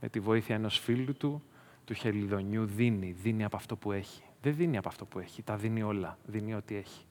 Με 0.00 0.08
τη 0.08 0.20
βοήθεια 0.20 0.54
ενός 0.54 0.78
φίλου 0.78 1.14
του, 1.16 1.42
του 1.84 1.94
χελιδονιού, 1.94 2.64
δίνει, 2.66 3.12
δίνει 3.12 3.44
από 3.44 3.56
αυτό 3.56 3.76
που 3.76 3.92
έχει. 3.92 4.22
Δεν 4.40 4.54
δίνει 4.54 4.76
από 4.76 4.88
αυτό 4.88 5.06
που 5.06 5.18
έχει, 5.18 5.42
τα 5.42 5.56
δίνει 5.56 5.82
όλα, 5.82 6.18
δίνει 6.26 6.54
ό,τι 6.54 6.76
έχει. 6.76 7.04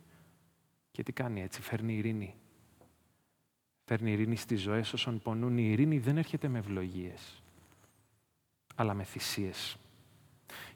Και 0.91 1.03
τι 1.03 1.11
κάνει 1.11 1.41
έτσι, 1.41 1.61
φέρνει 1.61 1.93
ειρήνη 1.93 2.35
Φέρνει 3.85 4.11
ειρήνη 4.11 4.35
στις 4.35 4.61
ζωές 4.61 4.93
όσων 4.93 5.19
πονούν. 5.19 5.57
Η 5.57 5.69
ειρήνη 5.71 5.99
δεν 5.99 6.17
έρχεται 6.17 6.47
με 6.47 6.57
ευλογίες, 6.57 7.42
αλλά 8.75 8.93
με 8.93 9.03
θυσίες. 9.03 9.77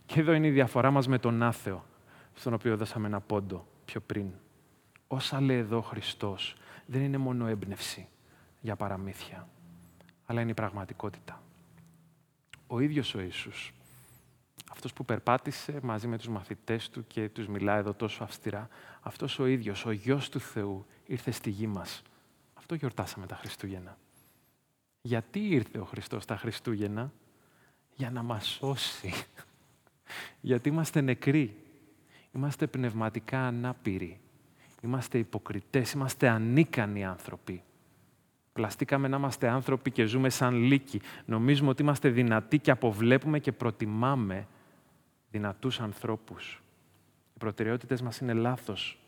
Και 0.05 0.19
εδώ 0.19 0.33
είναι 0.33 0.47
η 0.47 0.51
διαφορά 0.51 0.91
μας 0.91 1.07
με 1.07 1.19
τον 1.19 1.43
άθεο. 1.43 1.85
στον 2.33 2.53
οποίο 2.53 2.77
δώσαμε 2.77 3.07
ένα 3.07 3.19
πόντο 3.19 3.67
πιο 3.85 3.99
πριν. 4.01 4.31
Όσα 5.07 5.41
λέει 5.41 5.57
εδώ 5.57 5.77
ο 5.77 5.81
Χριστός 5.81 6.55
δεν 6.85 7.01
είναι 7.01 7.17
μόνο 7.17 7.47
έμπνευση 7.47 8.07
για 8.61 8.75
παραμύθια, 8.75 9.47
αλλά 10.25 10.41
είναι 10.41 10.51
η 10.51 10.53
πραγματικότητα. 10.53 11.41
Ο 12.67 12.79
ίδιος 12.79 13.15
ο 13.15 13.21
Ιησούς, 13.21 13.73
αυτός 14.71 14.93
που 14.93 15.05
περπάτησε 15.05 15.79
μαζί 15.83 16.07
με 16.07 16.17
τους 16.17 16.27
μαθητές 16.27 16.89
του 16.89 17.07
και 17.07 17.29
τους 17.29 17.47
μιλά 17.47 17.75
εδώ 17.75 17.93
τόσο 17.93 18.23
αυστηρά, 18.23 18.67
αυτός 19.01 19.39
ο 19.39 19.45
ίδιος, 19.45 19.85
ο 19.85 19.91
Γιος 19.91 20.29
του 20.29 20.39
Θεού, 20.39 20.85
ήρθε 21.05 21.31
στη 21.31 21.49
γη 21.49 21.67
μας. 21.67 22.01
Αυτό 22.53 22.75
γιορτάσαμε 22.75 23.25
τα 23.25 23.35
Χριστούγεννα. 23.35 23.97
Γιατί 25.01 25.39
ήρθε 25.39 25.79
ο 25.79 25.85
Χριστός 25.85 26.25
τα 26.25 26.37
Χριστούγεννα; 26.37 27.13
Για 27.97 28.11
να 28.11 28.23
μας 28.23 28.47
σώσει. 28.47 29.13
Γιατί 30.41 30.69
είμαστε 30.69 31.01
νεκροί. 31.01 31.55
Είμαστε 32.35 32.67
πνευματικά 32.67 33.47
ανάπηροι. 33.47 34.19
Είμαστε 34.81 35.17
υποκριτές, 35.17 35.91
είμαστε 35.91 36.27
ανίκανοι 36.27 37.05
άνθρωποι. 37.05 37.63
Πλαστήκαμε 38.53 39.07
να 39.07 39.17
είμαστε 39.17 39.47
άνθρωποι 39.47 39.91
και 39.91 40.05
ζούμε 40.05 40.29
σαν 40.29 40.55
λύκοι. 40.55 41.01
Νομίζουμε 41.25 41.69
ότι 41.69 41.81
είμαστε 41.81 42.09
δυνατοί 42.09 42.59
και 42.59 42.71
αποβλέπουμε 42.71 43.39
και 43.39 43.51
προτιμάμε 43.51 44.47
δυνατούς 45.31 45.79
ανθρώπους. 45.79 46.61
Οι 47.35 47.39
προτεραιότητες 47.39 48.01
μας 48.01 48.19
είναι 48.19 48.33
λάθος. 48.33 48.99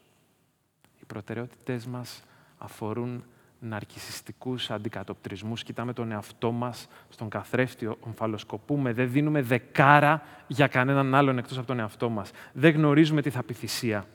Οι 1.02 1.06
προτεραιότητες 1.06 1.86
μας 1.86 2.24
αφορούν 2.58 3.24
ναρκισιστικούς 3.60 4.70
αντικατοπτρισμούς. 4.72 5.64
Κοιτάμε 5.64 5.94
τον 5.94 6.12
εαυτό 6.12 6.52
μας 6.52 6.88
στον 7.10 7.30
καθρέφτη, 7.30 7.90
ομφαλοσκοπούμε, 8.00 8.94
δεν 8.94 9.12
δίνουμε 9.12 9.42
δεκάρα 9.42 10.22
για 10.48 10.68
κανέναν 10.68 11.16
άλλον 11.16 11.38
εκτός 11.38 11.58
από 11.58 11.68
τον 11.68 11.80
εαυτό 11.80 12.10
μας. 12.10 12.32
Δεν 12.54 12.74
γνωρίζουμε 12.74 13.22
τι 13.22 13.30
θα 13.30 13.44
πει 13.44 13.54
θυσία. 13.54 14.06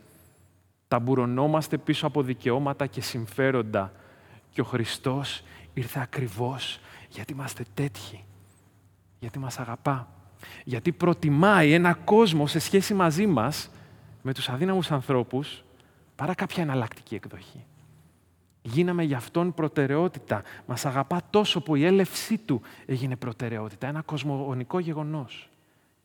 Ταμπουρωνόμαστε 0.88 1.78
πίσω 1.78 2.07
από 2.07 2.22
δικαιώματα 2.22 2.87
και 2.87 3.00
συμφέροντα. 3.00 3.92
Και 4.50 4.61
ο 4.61 4.64
Χριστός 4.64 5.42
ήρθε 5.74 6.00
ακριβώς 6.00 6.80
γιατί 7.09 7.33
είμαστε 7.33 7.64
τέτοιοι. 7.74 8.24
Γιατί 9.18 9.38
μας 9.38 9.59
αγαπά. 9.59 10.09
Γιατί 10.64 10.92
προτιμάει 10.92 11.72
ένα 11.72 11.94
κόσμο 11.94 12.46
σε 12.46 12.59
σχέση 12.59 12.94
μαζί 12.94 13.26
μας 13.26 13.70
με 14.22 14.35
τους 14.35 14.48
αδύναμους 14.48 14.90
ανθρώπους 14.90 15.64
παρά 16.16 16.35
κάποια 16.35 16.62
εναλλακτική 16.62 17.14
εκδοχή. 17.14 17.64
Γίναμε 18.66 19.03
για 19.03 19.16
αυτόν 19.16 19.55
προτεραιότητα. 19.55 20.42
Μας 20.66 20.87
αγαπά 20.87 21.22
τόσο 21.31 21.62
που 21.62 21.74
η 21.74 21.85
έλευσή 21.85 22.38
του 22.38 22.62
έγινε 22.87 23.16
προτεραιότητα. 23.16 23.87
Ένα 23.87 24.03
κοσμογονικό 24.03 24.79
γεγονός. 24.79 25.50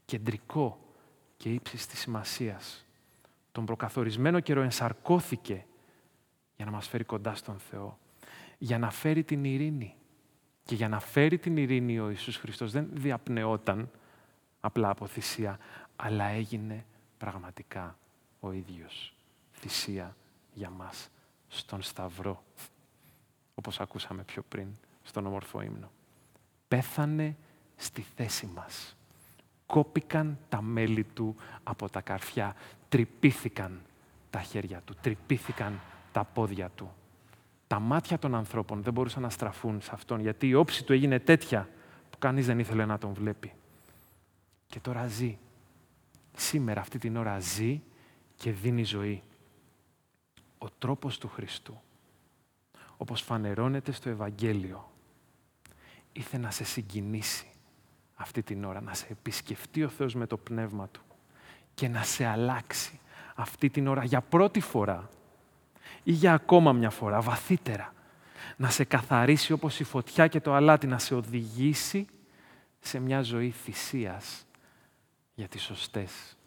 Κεντρικό 0.05 0.79
και 1.37 1.49
ύψης 1.49 1.87
της 1.87 1.99
σημασίας. 1.99 2.85
Τον 3.51 3.65
προκαθορισμένο 3.65 4.39
καιρό 4.39 4.61
ενσαρκώθηκε 4.61 5.65
για 6.55 6.65
να 6.65 6.71
μας 6.71 6.87
φέρει 6.87 7.03
κοντά 7.03 7.35
στον 7.35 7.59
Θεό. 7.59 7.97
Για 8.57 8.77
να 8.77 8.91
φέρει 8.91 9.23
την 9.23 9.43
ειρήνη. 9.43 9.95
Και 10.63 10.75
για 10.75 10.87
να 10.87 10.99
φέρει 10.99 11.37
την 11.37 11.57
ειρήνη 11.57 11.99
ο 11.99 12.09
Ιησούς 12.09 12.37
Χριστός 12.37 12.71
δεν 12.71 12.89
διαπνεόταν 12.93 13.89
απλά 14.59 14.89
από 14.89 15.07
θυσία, 15.07 15.59
αλλά 15.95 16.25
έγινε 16.25 16.85
πραγματικά 17.17 17.97
ο 18.39 18.51
ίδιος 18.51 19.13
θυσία 19.51 20.15
για 20.53 20.69
μας 20.69 21.09
στον 21.49 21.81
Σταυρό, 21.81 22.43
όπως 23.55 23.79
ακούσαμε 23.79 24.23
πιο 24.23 24.41
πριν 24.49 24.67
στον 25.03 25.25
όμορφο 25.25 25.61
ύμνο. 25.61 25.91
Πέθανε 26.67 27.35
στη 27.75 28.05
θέση 28.15 28.45
μας. 28.45 28.95
Κόπηκαν 29.65 30.37
τα 30.49 30.61
μέλη 30.61 31.03
του 31.03 31.35
από 31.63 31.89
τα 31.89 32.01
καρφιά. 32.01 32.55
Τρυπήθηκαν 32.89 33.81
τα 34.29 34.41
χέρια 34.41 34.81
του. 34.85 34.95
Τρυπήθηκαν 35.01 35.79
τα 36.11 36.23
πόδια 36.23 36.69
του. 36.75 36.91
Τα 37.67 37.79
μάτια 37.79 38.19
των 38.19 38.35
ανθρώπων 38.35 38.81
δεν 38.83 38.93
μπορούσαν 38.93 39.21
να 39.21 39.29
στραφούν 39.29 39.81
σε 39.81 39.91
αυτόν, 39.93 40.19
γιατί 40.19 40.47
η 40.47 40.53
όψη 40.53 40.83
του 40.83 40.93
έγινε 40.93 41.19
τέτοια 41.19 41.69
που 42.09 42.17
κανείς 42.17 42.45
δεν 42.45 42.59
ήθελε 42.59 42.85
να 42.85 42.97
τον 42.97 43.13
βλέπει. 43.13 43.53
Και 44.67 44.79
τώρα 44.79 45.07
ζει. 45.07 45.37
Σήμερα 46.35 46.81
αυτή 46.81 46.97
την 46.97 47.17
ώρα 47.17 47.39
ζει 47.39 47.81
και 48.35 48.51
δίνει 48.51 48.83
ζωή 48.83 49.23
ο 50.59 50.69
τρόπος 50.77 51.17
του 51.17 51.27
Χριστού, 51.27 51.81
όπως 52.97 53.21
φανερώνεται 53.21 53.91
στο 53.91 54.09
Ευαγγέλιο, 54.09 54.91
ήθελε 56.11 56.43
να 56.43 56.51
σε 56.51 56.63
συγκινήσει 56.63 57.47
αυτή 58.15 58.43
την 58.43 58.63
ώρα, 58.63 58.81
να 58.81 58.93
σε 58.93 59.07
επισκεφτεί 59.09 59.83
ο 59.83 59.89
Θεός 59.89 60.15
με 60.15 60.27
το 60.27 60.37
Πνεύμα 60.37 60.87
Του 60.87 61.01
και 61.73 61.87
να 61.87 62.03
σε 62.03 62.25
αλλάξει 62.25 62.99
αυτή 63.35 63.69
την 63.69 63.87
ώρα 63.87 64.03
για 64.03 64.21
πρώτη 64.21 64.59
φορά 64.59 65.09
ή 66.03 66.11
για 66.11 66.33
ακόμα 66.33 66.73
μια 66.73 66.89
φορά, 66.89 67.21
βαθύτερα, 67.21 67.93
να 68.57 68.69
σε 68.69 68.83
καθαρίσει 68.83 69.53
όπως 69.53 69.79
η 69.79 69.83
φωτιά 69.83 70.27
και 70.27 70.39
το 70.39 70.53
αλάτι, 70.53 70.87
να 70.87 70.99
σε 70.99 71.15
οδηγήσει 71.15 72.07
σε 72.79 72.99
μια 72.99 73.21
ζωή 73.21 73.51
θυσίας 73.51 74.45
για 75.35 75.47
τις 75.47 75.61
σωστές 75.61 76.37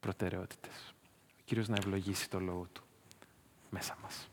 προτεραιότητες. 0.00 0.94
Ο 1.38 1.42
Κύριος 1.44 1.68
να 1.68 1.76
ευλογήσει 1.76 2.30
το 2.30 2.40
λόγο 2.40 2.68
Του 2.72 2.83
μέσα 3.74 3.96
μας. 4.02 4.28